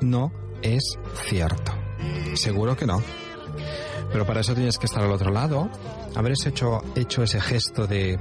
[0.00, 1.72] No es cierto.
[2.34, 3.02] Seguro que no.
[4.12, 5.68] Pero para eso tienes que estar al otro lado,
[6.14, 8.18] haber hecho, hecho ese gesto de,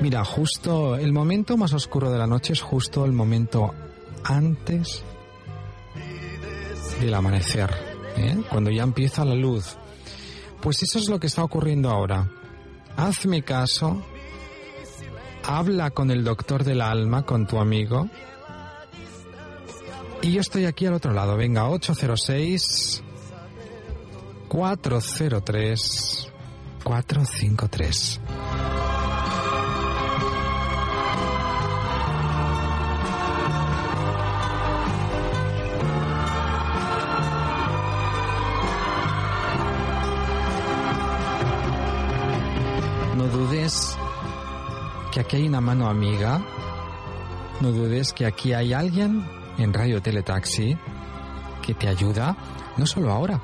[0.00, 3.74] Mira, justo el momento más oscuro de la noche es justo el momento
[4.24, 5.04] antes
[7.00, 7.70] del amanecer,
[8.16, 8.42] ¿eh?
[8.48, 9.76] cuando ya empieza la luz.
[10.60, 12.28] Pues eso es lo que está ocurriendo ahora.
[12.96, 14.02] Hazme caso,
[15.44, 18.08] habla con el doctor del alma, con tu amigo,
[20.22, 21.36] y yo estoy aquí al otro lado.
[21.36, 23.02] Venga, 806
[24.48, 26.32] 403
[26.84, 28.20] 453.
[43.16, 43.96] No dudes
[45.12, 46.42] que aquí hay una mano amiga.
[47.60, 50.76] No dudes que aquí hay alguien en Radio Teletaxi
[51.62, 52.36] que te ayuda,
[52.76, 53.40] no solo ahora,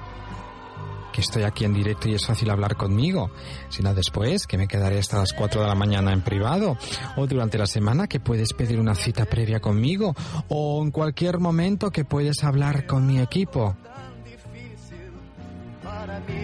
[1.12, 3.30] que estoy aquí en directo y es fácil hablar conmigo,
[3.68, 6.76] sino después, que me quedaré hasta las 4 de la mañana en privado,
[7.16, 10.14] o durante la semana que puedes pedir una cita previa conmigo,
[10.48, 13.76] o en cualquier momento que puedes hablar con mi equipo.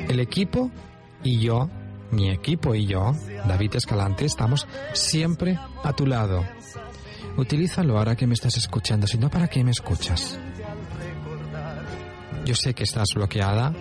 [0.08, 0.70] El equipo
[1.22, 1.68] y yo,
[2.10, 3.14] mi equipo y yo,
[3.46, 6.44] David Escalante, estamos siempre a tu lado.
[7.36, 10.38] Utilízalo ahora que me estás escuchando, si no, ¿para qué me escuchas?
[12.44, 13.72] Yo sé que estás bloqueada,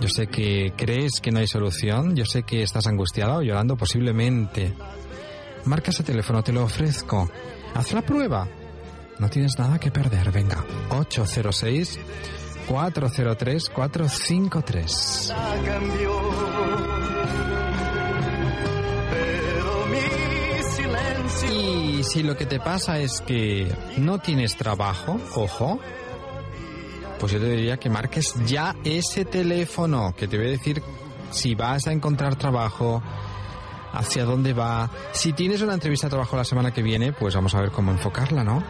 [0.00, 3.76] yo sé que crees que no hay solución, yo sé que estás angustiada o llorando
[3.76, 4.74] posiblemente.
[5.64, 7.30] Marca ese teléfono, te lo ofrezco.
[7.74, 8.48] Haz la prueba.
[9.18, 10.64] No tienes nada que perder, venga.
[10.90, 12.00] 806
[12.66, 15.32] 403 453.
[21.52, 25.80] Y si lo que te pasa es que no tienes trabajo, ojo,
[27.18, 30.82] pues yo te diría que marques ya ese teléfono que te voy a decir
[31.30, 33.02] si vas a encontrar trabajo,
[33.92, 34.90] hacia dónde va.
[35.12, 37.90] Si tienes una entrevista de trabajo la semana que viene, pues vamos a ver cómo
[37.92, 38.62] enfocarla, ¿no?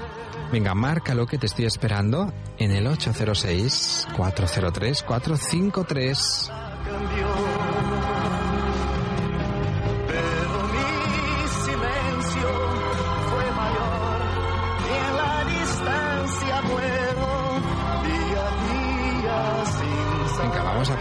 [0.50, 6.50] Venga, márcalo que te estoy esperando en el 806 403 453.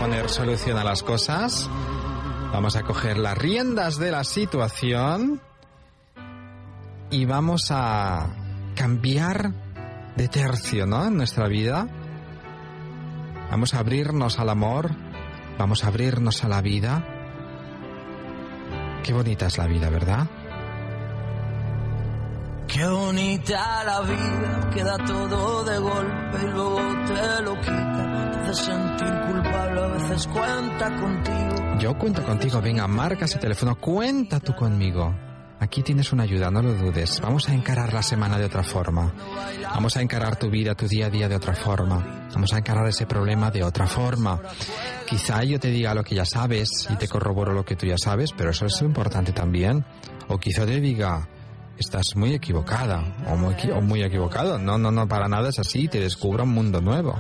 [0.01, 1.69] Poner solución a las cosas.
[2.51, 5.39] Vamos a coger las riendas de la situación
[7.11, 8.25] y vamos a
[8.75, 9.51] cambiar
[10.15, 11.05] de tercio, ¿no?
[11.05, 11.87] En nuestra vida.
[13.51, 14.89] Vamos a abrirnos al amor,
[15.59, 17.05] vamos a abrirnos a la vida.
[19.03, 20.27] Qué bonita es la vida, ¿verdad?
[22.67, 28.30] Qué bonita la vida, queda todo de golpe y luego te lo quita.
[28.41, 31.77] Hace sentir culpable, a veces cuenta contigo.
[31.79, 35.13] Yo cuento contigo, venga, marca ese teléfono, cuenta tú conmigo.
[35.59, 37.21] Aquí tienes una ayuda, no lo dudes.
[37.21, 39.13] Vamos a encarar la semana de otra forma.
[39.63, 42.27] Vamos a encarar tu vida, tu día a día de otra forma.
[42.33, 44.41] Vamos a encarar ese problema de otra forma.
[45.07, 47.97] Quizá yo te diga lo que ya sabes y te corroboro lo que tú ya
[47.99, 49.85] sabes, pero eso es importante también.
[50.29, 51.29] O quizá te diga,
[51.77, 54.57] estás muy equivocada o muy, o muy equivocado.
[54.57, 55.87] No, no, no, para nada es así.
[55.87, 57.15] Te descubra un mundo nuevo.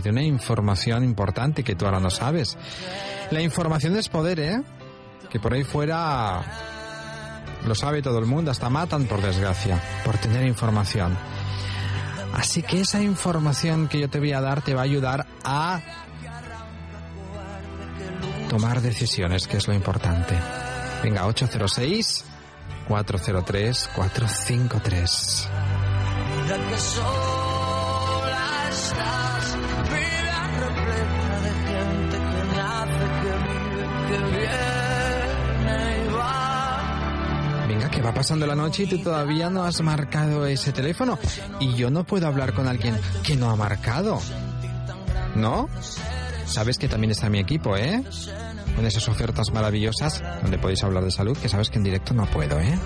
[0.00, 2.56] Te una información importante que tú ahora no sabes.
[3.30, 4.62] La información es poder, ¿eh?
[5.30, 6.42] Que por ahí fuera
[7.66, 11.16] lo sabe todo el mundo, hasta matan por desgracia, por tener información.
[12.34, 15.80] Así que esa información que yo te voy a dar te va a ayudar a
[18.48, 20.34] tomar decisiones, que es lo importante.
[21.02, 22.24] Venga, 806
[22.88, 25.48] 403 453.
[38.14, 41.18] Pasando la noche y tú todavía no has marcado ese teléfono.
[41.60, 44.18] Y yo no puedo hablar con alguien que no ha marcado.
[45.34, 45.68] ¿No?
[46.46, 48.02] Sabes que también está mi equipo, ¿eh?
[48.76, 52.26] Con esas ofertas maravillosas donde podéis hablar de salud, que sabes que en directo no
[52.26, 52.78] puedo, ¿eh?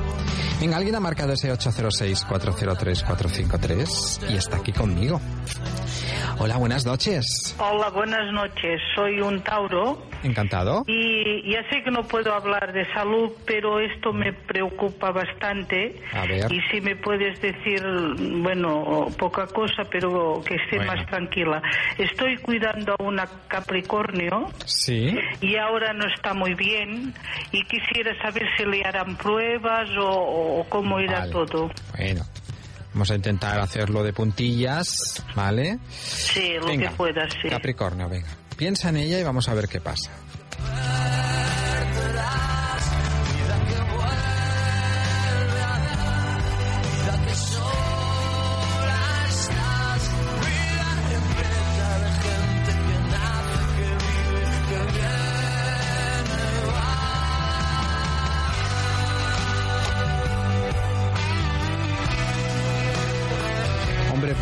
[0.61, 5.21] Venga, alguien ha marcado ese 806-403-453 y está aquí conmigo.
[6.39, 7.57] Hola, buenas noches.
[7.59, 8.79] Hola, buenas noches.
[8.95, 10.85] Soy un Tauro Encantado.
[10.87, 15.99] y ya sé que no puedo hablar de salud, pero esto me preocupa bastante.
[16.13, 16.53] A ver.
[16.53, 17.83] Y si me puedes decir,
[18.43, 20.93] bueno, poca cosa, pero que esté Bueno.
[20.95, 21.63] más tranquila.
[21.97, 25.17] Estoy cuidando a una Capricornio Sí.
[25.41, 27.15] y ahora no está muy bien
[27.51, 31.33] y quisiera saber si le harán pruebas o, o cómo irá Vale.
[31.33, 31.71] todo.
[31.97, 32.23] Bueno,
[32.97, 35.79] vamos a intentar hacerlo de puntillas, ¿vale?
[35.93, 37.51] Sí, lo Venga, que puedas, sí.
[37.51, 38.29] Capricornio, venga.
[38.57, 40.11] Piensa en ella y vamos a ver qué pasa.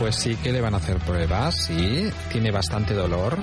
[0.04, 2.10] Pues sí que le van a hacer pruebas, sí.
[2.30, 3.38] Tiene bastante dolor.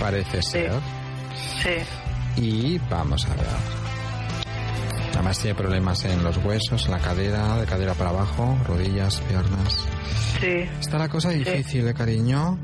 [0.00, 0.72] Parece ser.
[1.62, 2.42] Sí.
[2.42, 3.46] Y vamos a ver.
[5.14, 9.86] Además tiene problemas en los huesos, en la cadera, de cadera para abajo, rodillas, piernas.
[10.40, 12.58] Sí, Está la cosa difícil, ¿eh, cariño?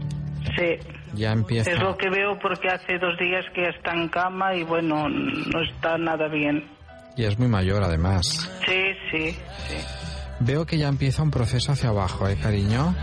[0.57, 0.79] sí.
[1.15, 1.71] Ya empieza.
[1.71, 5.63] Es lo que veo porque hace dos días que está en cama y bueno, no
[5.63, 6.69] está nada bien.
[7.17, 8.51] Y es muy mayor, además.
[8.67, 8.83] Sí,
[9.13, 9.31] sí,
[9.69, 10.12] sí,
[10.45, 12.95] Veo que ya empieza un proceso hacia abajo, ¿eh, cariño?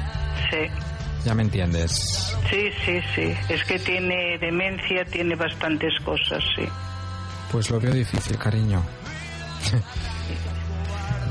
[0.49, 0.57] sí.
[1.25, 2.33] Ya me entiendes.
[2.49, 3.33] Sí, sí, sí.
[3.49, 6.63] Es que tiene demencia, tiene bastantes cosas, sí.
[7.51, 8.81] Pues lo veo difícil, cariño.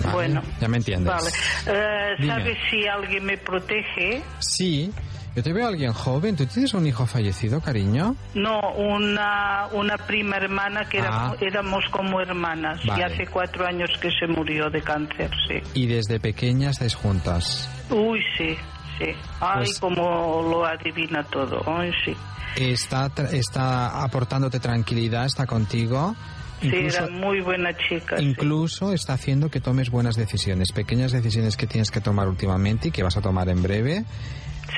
[0.03, 0.43] Vale, Bueno.
[0.61, 1.11] Ya me entiendes.
[1.11, 2.17] Vale.
[2.19, 2.35] Dime.
[2.35, 4.23] ¿Sabes si alguien me protege?
[4.41, 4.93] Sí,
[5.39, 6.35] yo te veo a alguien joven.
[6.37, 8.17] ¿Tú tienes un hijo fallecido, cariño?
[8.35, 11.35] No, una, una prima hermana que era- Ah.
[11.41, 12.81] éramos como hermanas.
[12.85, 13.05] Y Vale.
[13.05, 15.63] hace cuatro años que se murió de cáncer, sí.
[15.75, 17.69] Y desde pequeña estáis juntas.
[17.91, 18.57] Uy, sí,
[18.99, 19.11] sí.
[19.41, 21.63] Ay, Pues- como lo adivina todo.
[21.67, 22.17] Ay, sí.
[22.57, 26.17] Está, está aportándote tranquilidad, está contigo.
[26.61, 28.17] Sí, Incluso, era muy buena chica.
[28.17, 28.25] sí.
[28.25, 32.91] incluso está haciendo que tomes buenas decisiones, pequeñas decisiones que tienes que tomar últimamente y
[32.91, 34.05] que vas a tomar en breve.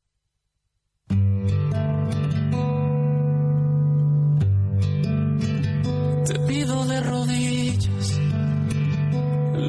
[6.27, 8.19] Te pido de rodillas,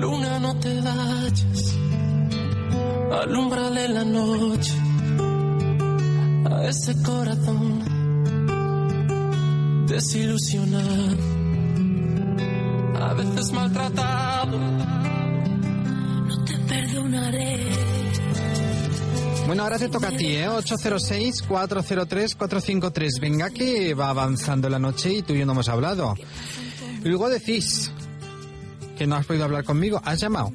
[0.01, 1.79] luna no te vayas,
[3.23, 4.75] alumbrale la noche
[6.51, 7.79] a ese corazón
[9.87, 11.17] desilusionado,
[13.03, 14.59] a veces maltratado.
[16.29, 17.88] No te perdonaré.
[19.49, 20.47] Bueno, ahora te toca a ti, ¿eh?
[20.47, 23.19] 806-403-453.
[23.19, 26.15] Venga, que va avanzando la noche y tú y yo no hemos hablado.
[27.03, 27.91] Luego decís
[28.99, 30.03] que no has podido hablar conmigo.
[30.05, 30.53] ¿Has llamado?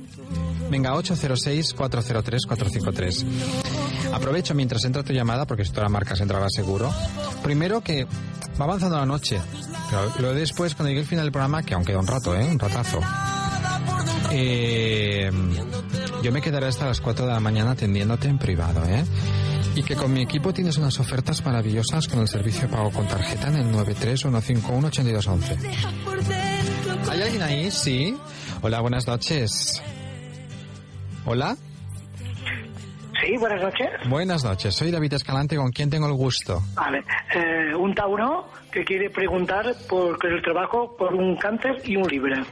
[0.69, 3.25] Venga, 806-403-453.
[4.13, 6.93] Aprovecho mientras entra tu llamada, porque si tú la marcas entrará seguro.
[7.41, 9.41] Primero que va avanzando la noche.
[9.89, 12.47] Pero luego después, cuando llegue el final del programa, que aún queda un rato, ¿eh?
[12.47, 12.99] Un ratazo.
[14.29, 15.31] Eh,
[16.23, 19.03] yo me quedaré hasta las 4 de la mañana atendiéndote en privado, ¿eh?
[19.75, 23.05] Y que con mi equipo tienes unas ofertas maravillosas con el servicio de pago con
[23.07, 25.57] tarjeta en el 931518211.
[27.11, 27.69] ¿Hay alguien ahí?
[27.69, 28.17] Sí.
[28.61, 29.83] Hola, buenas noches.
[31.25, 31.57] Hola.
[33.21, 33.89] Sí, buenas noches.
[34.07, 34.73] Buenas noches.
[34.73, 36.61] Soy David Escalante, ¿con quién tengo el gusto?
[36.73, 37.03] Vale,
[37.35, 42.45] eh, un Tauro que quiere preguntar por el trabajo por un cáncer y un Libra.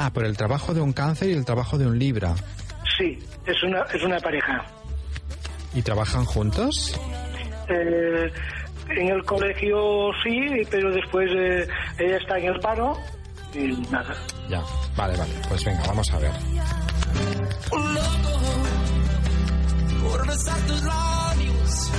[0.00, 2.32] Ah, por el trabajo de un cáncer y el trabajo de un Libra.
[2.96, 4.64] Sí, es una, es una pareja.
[5.74, 6.96] ¿Y trabajan juntos?
[7.68, 8.32] Eh,
[8.90, 11.66] en el colegio sí, pero después eh,
[11.98, 12.96] ella está en el paro
[13.52, 14.14] y nada.
[14.48, 14.62] Ya.
[14.96, 15.32] Vale, vale.
[15.48, 16.30] Pues venga, vamos a ver.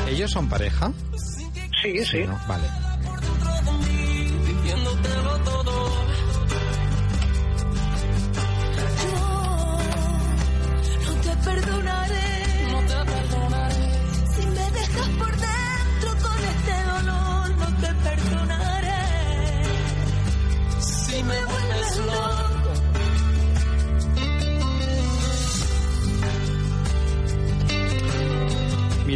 [0.07, 0.89] ¿Ellos son pareja?
[1.81, 2.23] Sí, sí.
[2.26, 2.39] ¿no?
[2.47, 2.63] Vale.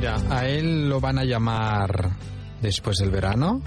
[0.04, 2.10] Mira, a él lo van a llamar
[2.62, 3.62] después del verano.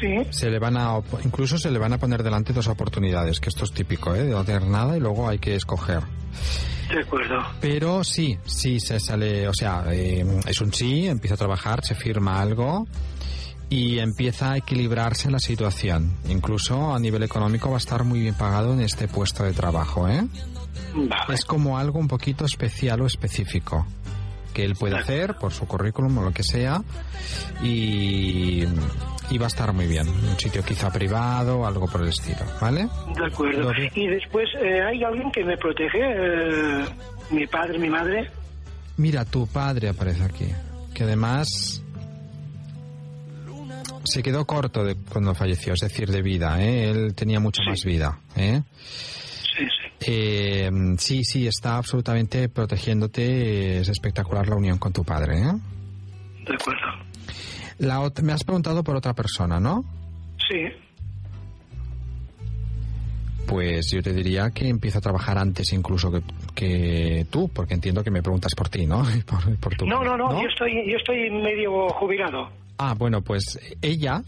[0.00, 0.14] Sí.
[0.30, 3.64] Se le van a, incluso se le van a poner delante dos oportunidades, que esto
[3.64, 4.22] es típico, ¿eh?
[4.22, 6.04] De no tener nada y luego hay que escoger.
[6.94, 7.40] De acuerdo.
[7.60, 11.96] Pero sí, sí se sale, o sea, eh, es un sí, empieza a trabajar, se
[11.96, 12.86] firma algo
[13.68, 16.18] y empieza a equilibrarse la situación.
[16.28, 20.08] Incluso a nivel económico va a estar muy bien pagado en este puesto de trabajo,
[20.08, 20.24] ¿eh?
[21.30, 23.84] Es como algo un poquito especial o específico
[24.58, 26.82] que él puede hacer por su currículum o lo que sea
[27.62, 28.64] y,
[29.30, 30.08] y va a estar muy bien.
[30.08, 32.88] Un sitio quizá privado algo por el estilo, ¿vale?
[33.16, 33.70] De acuerdo.
[33.94, 36.84] Y después eh, hay alguien que me protege, eh,
[37.30, 38.32] mi padre, mi madre.
[38.96, 40.48] Mira, tu padre aparece aquí,
[40.92, 41.80] que además
[44.02, 46.90] se quedó corto de cuando falleció, es decir, de vida, ¿eh?
[46.90, 48.62] Él tenía mucha más vida, ¿eh?
[50.06, 53.78] Eh, sí, sí, está absolutamente protegiéndote.
[53.80, 55.52] Es espectacular la unión con tu padre, ¿eh?
[56.46, 56.86] De acuerdo.
[57.78, 59.84] La me has preguntado por otra persona, ¿no?
[60.48, 60.64] Sí.
[63.46, 66.20] Pues yo te diría que empieza a trabajar antes incluso que,
[66.54, 69.02] que tú, porque entiendo que me preguntas por ti, ¿no?
[69.26, 72.50] Por, por tu- No, no, no, Yo, estoy, yo estoy medio jubilado.
[72.78, 74.22] Ah, bueno, pues ella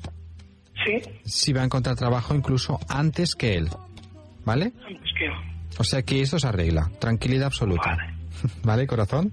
[0.83, 0.99] Sí.
[1.27, 3.69] Si va a encontrar trabajo incluso antes que él.
[4.47, 4.73] ¿Vale?
[4.87, 5.33] Antes que yo.
[5.79, 6.91] O sea que esto se arregla.
[6.99, 7.97] Tranquilidad absoluta.
[8.63, 9.33] ¿Vale, corazón?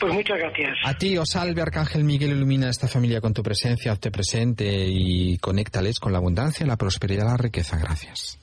[0.00, 0.78] Pues muchas gracias.
[0.84, 4.86] A ti, os salve Arcángel Miguel, ilumina a esta familia con tu presencia, hazte presente
[4.88, 7.76] y conéctales con la abundancia, la prosperidad, la riqueza.
[7.76, 8.39] Gracias.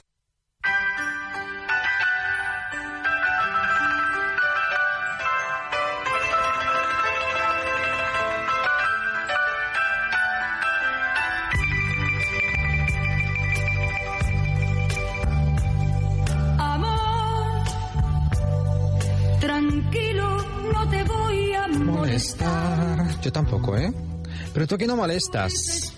[24.61, 25.95] Pero tú aquí no molestas.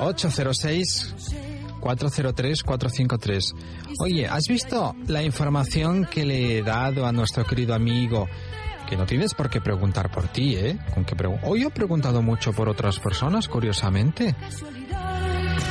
[0.00, 1.14] 806
[1.78, 3.54] 403 453.
[4.00, 8.26] Oye, ¿has visto la información que le he dado a nuestro querido amigo?
[8.88, 10.78] Que no tienes por qué preguntar por ti, ¿eh?
[10.92, 14.34] Con que pregu- Hoy he preguntado mucho por otras personas, curiosamente.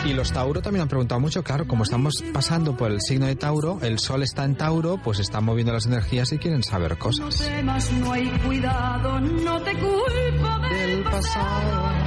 [0.05, 3.35] Y los Tauro también han preguntado mucho, claro, como estamos pasando por el signo de
[3.35, 7.35] Tauro, el Sol está en Tauro, pues están moviendo las energías y quieren saber cosas.
[7.37, 12.00] Temas, no hay cuidado, no te culpo del pasado.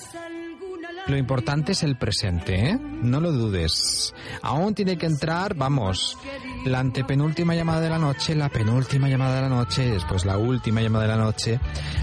[1.07, 2.79] lo importante es el presente, ¿eh?
[2.79, 4.13] No lo dudes.
[4.41, 6.17] Aún tiene que entrar, vamos,
[6.65, 10.81] la antepenúltima llamada de la noche, la penúltima llamada de la noche, después la última
[10.81, 11.59] llamada de la noche.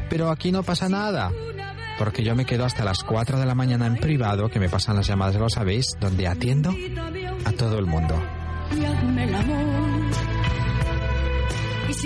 [0.08, 1.30] Pero aquí no pasa nada.
[1.98, 4.96] Porque yo me quedo hasta las 4 de la mañana en privado, que me pasan
[4.96, 6.74] las llamadas, lo sabéis, donde atiendo
[7.44, 8.20] a todo el mundo.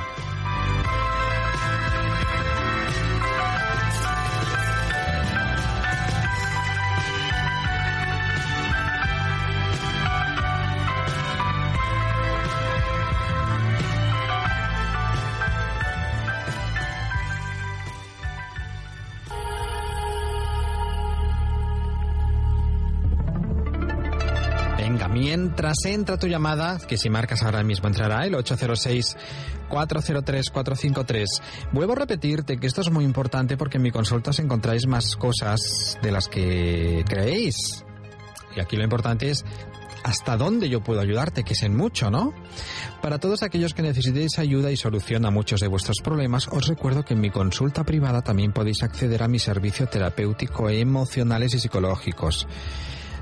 [25.36, 31.26] Mientras entra tu llamada, que si marcas ahora mismo entrará el 806-403-453.
[31.72, 35.14] Vuelvo a repetirte que esto es muy importante porque en mi consulta os encontráis más
[35.14, 37.84] cosas de las que creéis.
[38.56, 39.44] Y aquí lo importante es
[40.04, 42.32] hasta dónde yo puedo ayudarte, que es en mucho, ¿no?
[43.02, 47.04] Para todos aquellos que necesitéis ayuda y solución a muchos de vuestros problemas, os recuerdo
[47.04, 52.48] que en mi consulta privada también podéis acceder a mi servicio terapéutico emocionales y psicológicos.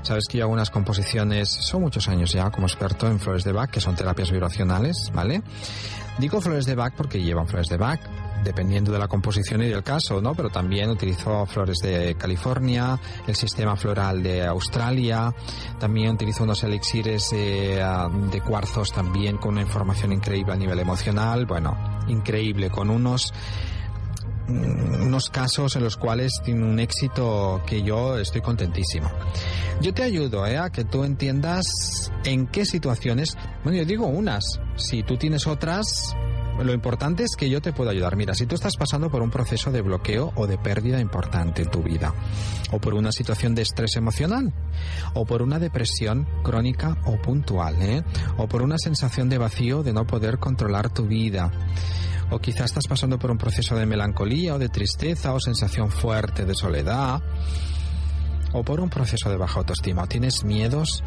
[0.05, 3.51] Sabes que yo hago unas composiciones, son muchos años ya como experto en flores de
[3.51, 5.41] Bach, que son terapias vibracionales, ¿vale?
[6.19, 7.99] Digo flores de Bach porque llevan flores de Bach,
[8.43, 10.35] dependiendo de la composición y del caso, ¿no?
[10.35, 15.33] Pero también utilizo flores de California, el sistema floral de Australia,
[15.79, 20.77] también utilizo unos elixires eh, ah, de cuarzos también con una información increíble a nivel
[20.77, 21.75] emocional, bueno,
[22.09, 23.33] increíble, con unos
[24.47, 29.09] unos casos en los cuales tiene un éxito que yo estoy contentísimo.
[29.81, 30.57] Yo te ayudo ¿eh?
[30.57, 36.15] a que tú entiendas en qué situaciones, bueno, yo digo unas, si tú tienes otras,
[36.63, 38.15] lo importante es que yo te puedo ayudar.
[38.15, 41.69] Mira, si tú estás pasando por un proceso de bloqueo o de pérdida importante en
[41.69, 42.13] tu vida,
[42.71, 44.53] o por una situación de estrés emocional,
[45.13, 48.03] o por una depresión crónica o puntual, ¿eh?
[48.37, 51.51] o por una sensación de vacío de no poder controlar tu vida,
[52.31, 56.45] o quizás estás pasando por un proceso de melancolía o de tristeza o sensación fuerte
[56.45, 57.21] de soledad,
[58.53, 61.03] o por un proceso de baja autoestima, o tienes miedos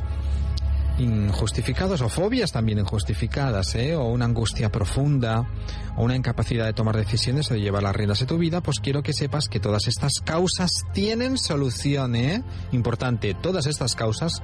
[0.98, 3.94] injustificados o fobias también injustificadas, ¿eh?
[3.94, 5.48] o una angustia profunda,
[5.96, 8.80] o una incapacidad de tomar decisiones o de llevar las riendas de tu vida, pues
[8.80, 12.42] quiero que sepas que todas estas causas tienen solución, ¿eh?
[12.72, 14.42] Importante, todas estas causas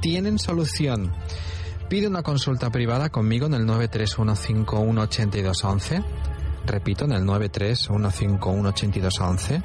[0.00, 1.12] tienen solución.
[1.90, 6.04] Pide una consulta privada conmigo en el 931518211.
[6.64, 9.60] Repito, en el 931518211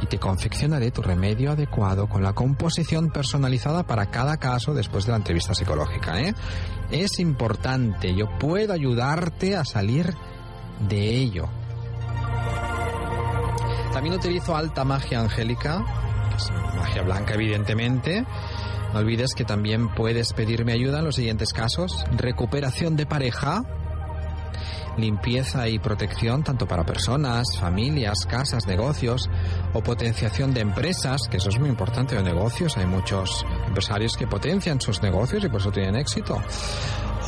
[0.00, 5.10] y te confeccionaré tu remedio adecuado con la composición personalizada para cada caso después de
[5.10, 6.18] la entrevista psicológica.
[6.22, 6.34] ¿eh?
[6.90, 10.14] Es importante, yo puedo ayudarte a salir
[10.88, 11.50] de ello.
[13.92, 15.84] También utilizo alta magia angélica,
[16.30, 18.24] que es magia blanca evidentemente.
[18.92, 22.04] No olvides que también puedes pedirme ayuda en los siguientes casos.
[22.16, 23.62] Recuperación de pareja,
[24.96, 29.28] limpieza y protección tanto para personas, familias, casas, negocios
[29.72, 34.26] o potenciación de empresas, que eso es muy importante de negocios, hay muchos empresarios que
[34.26, 36.42] potencian sus negocios y por eso tienen éxito.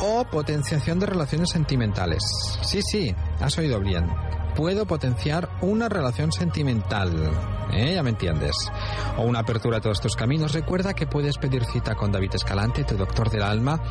[0.03, 2.23] O potenciación de relaciones sentimentales.
[2.63, 4.05] Sí, sí, has oído bien
[4.55, 7.11] puedo potenciar una relación sentimental.
[7.73, 7.95] ¿eh?
[7.95, 8.55] Ya me entiendes.
[9.17, 10.53] O una apertura a todos estos caminos.
[10.53, 13.81] Recuerda que puedes pedir cita con David Escalante, tu doctor del alma,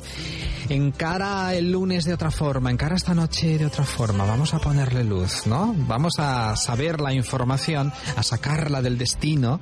[0.68, 5.04] Encara el lunes de otra forma, encara esta noche de otra forma, vamos a ponerle
[5.04, 5.74] luz, ¿no?
[5.88, 9.60] Vamos a saber la información, a sacarla del destino,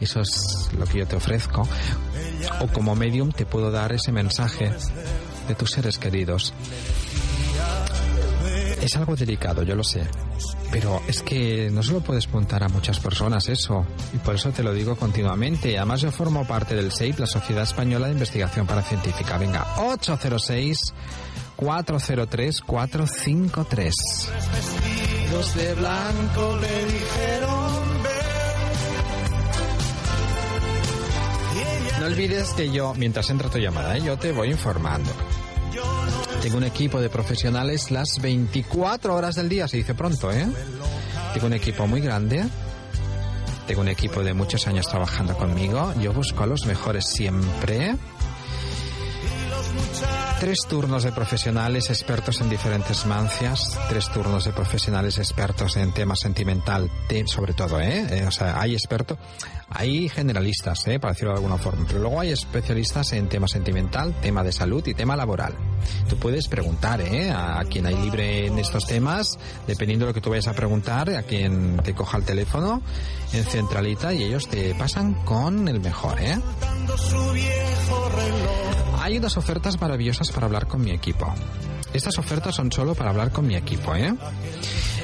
[0.00, 1.66] eso es lo que yo te ofrezco.
[2.60, 4.72] O como medium te puedo dar ese mensaje
[5.46, 6.52] de tus seres queridos.
[8.80, 10.02] Es algo delicado, yo lo sé.
[10.70, 13.86] Pero es que no se lo puedes preguntar a muchas personas eso.
[14.14, 15.76] Y por eso te lo digo continuamente.
[15.76, 19.36] Además yo formo parte del SEIP, la Sociedad Española de Investigación Paracientífica.
[19.38, 20.78] Venga, 806
[21.56, 23.94] 403 453.
[25.32, 28.00] Los de blanco le dijeron
[32.00, 34.00] No olvides que yo, mientras entra tu llamada, ¿eh?
[34.02, 35.10] yo te voy informando.
[36.42, 40.46] Tengo un equipo de profesionales las 24 horas del día, se dice pronto, ¿eh?
[41.34, 42.44] Tengo un equipo muy grande.
[43.66, 45.92] Tengo un equipo de muchos años trabajando conmigo.
[46.00, 47.94] Yo busco a los mejores siempre.
[50.40, 56.16] Tres turnos de profesionales expertos en diferentes mancias, tres turnos de profesionales expertos en tema
[56.16, 56.90] sentimental,
[57.26, 58.06] sobre todo, ¿eh?
[58.08, 58.24] ¿eh?
[58.26, 59.18] O sea, hay expertos,
[59.68, 60.98] hay generalistas, ¿eh?
[60.98, 64.84] Para decirlo de alguna forma, pero luego hay especialistas en tema sentimental, tema de salud
[64.86, 65.52] y tema laboral.
[66.08, 67.30] Tú puedes preguntar, ¿eh?
[67.30, 71.10] A quien hay libre en estos temas, dependiendo de lo que tú vayas a preguntar,
[71.10, 72.80] a quien te coja el teléfono
[73.34, 76.38] en centralita y ellos te pasan con el mejor, ¿eh?
[79.00, 81.32] Hay unas ofertas maravillosas para hablar con mi equipo.
[81.94, 84.14] Estas ofertas son solo para hablar con mi equipo, ¿eh?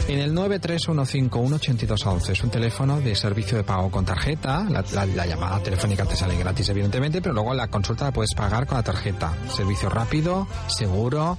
[0.07, 4.67] En el 931518211 es un teléfono de servicio de pago con tarjeta.
[4.69, 8.67] La, la, llamada telefónica te sale gratis, evidentemente, pero luego la consulta la puedes pagar
[8.67, 9.35] con la tarjeta.
[9.49, 11.39] Servicio rápido, seguro.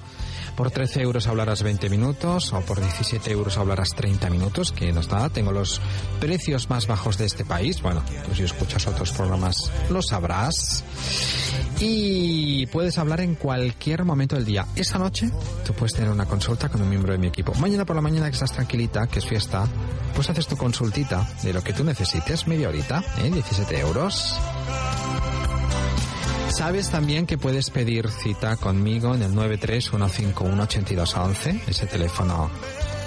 [0.58, 5.08] Por 13 euros hablarás 20 minutos o por 17 euros hablarás 30 minutos, que nos
[5.08, 5.30] da.
[5.30, 5.80] Tengo los
[6.20, 7.80] precios más bajos de este país.
[7.84, 10.84] Bueno, tú si escuchas otros programas lo sabrás.
[11.80, 14.66] y puedes hablar en cualquier momento del día.
[14.76, 15.30] Esa noche
[15.64, 17.54] tú puedes tener una consulta con un miembro de mi equipo.
[17.60, 19.68] Mañana por la mañana que estás tranquilita, que es fiesta,
[20.16, 23.30] pues haces tu consultita de lo que tú necesites, media horita, ¿eh?
[23.30, 24.36] 17 euros.
[26.50, 32.50] Sabes también que puedes pedir cita conmigo en el 931518211, ese teléfono,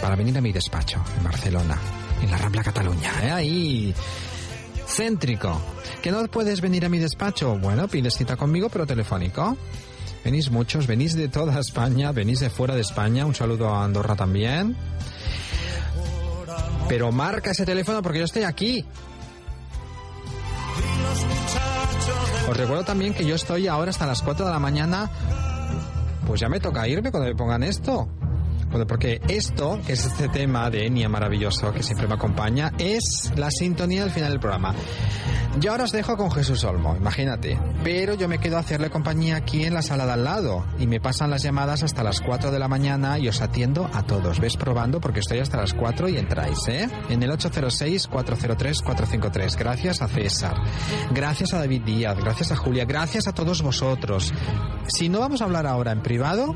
[0.01, 1.79] para venir a mi despacho en Barcelona,
[2.23, 3.31] en la Rambla Cataluña, ¿eh?
[3.31, 3.95] ahí
[4.87, 5.61] céntrico.
[6.03, 7.59] ¿Que no puedes venir a mi despacho?
[7.59, 9.57] Bueno, pides cita conmigo, pero telefónico.
[10.25, 13.25] Venís muchos, venís de toda España, venís de fuera de España.
[13.25, 14.77] Un saludo a Andorra también.
[16.89, 18.85] Pero marca ese teléfono porque yo estoy aquí.
[22.51, 25.09] Os recuerdo también que yo estoy ahora hasta las 4 de la mañana.
[26.27, 28.09] Pues ya me toca irme cuando me pongan esto.
[28.71, 33.51] Porque esto, que es este tema de Enia maravilloso que siempre me acompaña, es la
[33.51, 34.75] sintonía del final del programa.
[35.59, 37.59] Yo ahora os dejo con Jesús Olmo, imagínate.
[37.83, 40.65] Pero yo me quedo a hacerle compañía aquí en la sala de al lado.
[40.79, 44.05] Y me pasan las llamadas hasta las 4 de la mañana y os atiendo a
[44.05, 44.39] todos.
[44.39, 45.01] ¿Ves probando?
[45.01, 46.89] Porque estoy hasta las 4 y entráis, ¿eh?
[47.09, 49.59] En el 806-403-453.
[49.59, 50.55] Gracias a César.
[51.13, 52.17] Gracias a David Díaz.
[52.19, 52.85] Gracias a Julia.
[52.85, 54.33] Gracias a todos vosotros.
[54.87, 56.55] Si no vamos a hablar ahora en privado,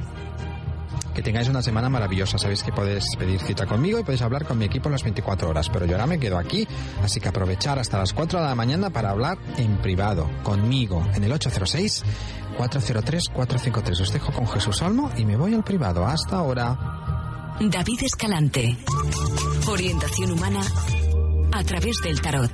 [1.15, 2.37] que tengáis una semana maravillosa.
[2.39, 5.49] Sabéis que podéis pedir cita conmigo y podéis hablar con mi equipo en las 24
[5.49, 5.71] horas.
[5.71, 6.69] Pero yo ahora me quedo aquí,
[7.03, 11.25] así que aprovechar hasta las 4 de la mañana para hablar en privado conmigo en
[11.25, 14.01] el 806-403-453.
[14.01, 16.05] Os dejo con Jesús Olmo y me voy al privado.
[16.05, 16.77] Hasta ahora.
[17.61, 18.77] David Escalante.
[19.69, 20.63] Orientación humana
[21.53, 22.51] a través del tarot.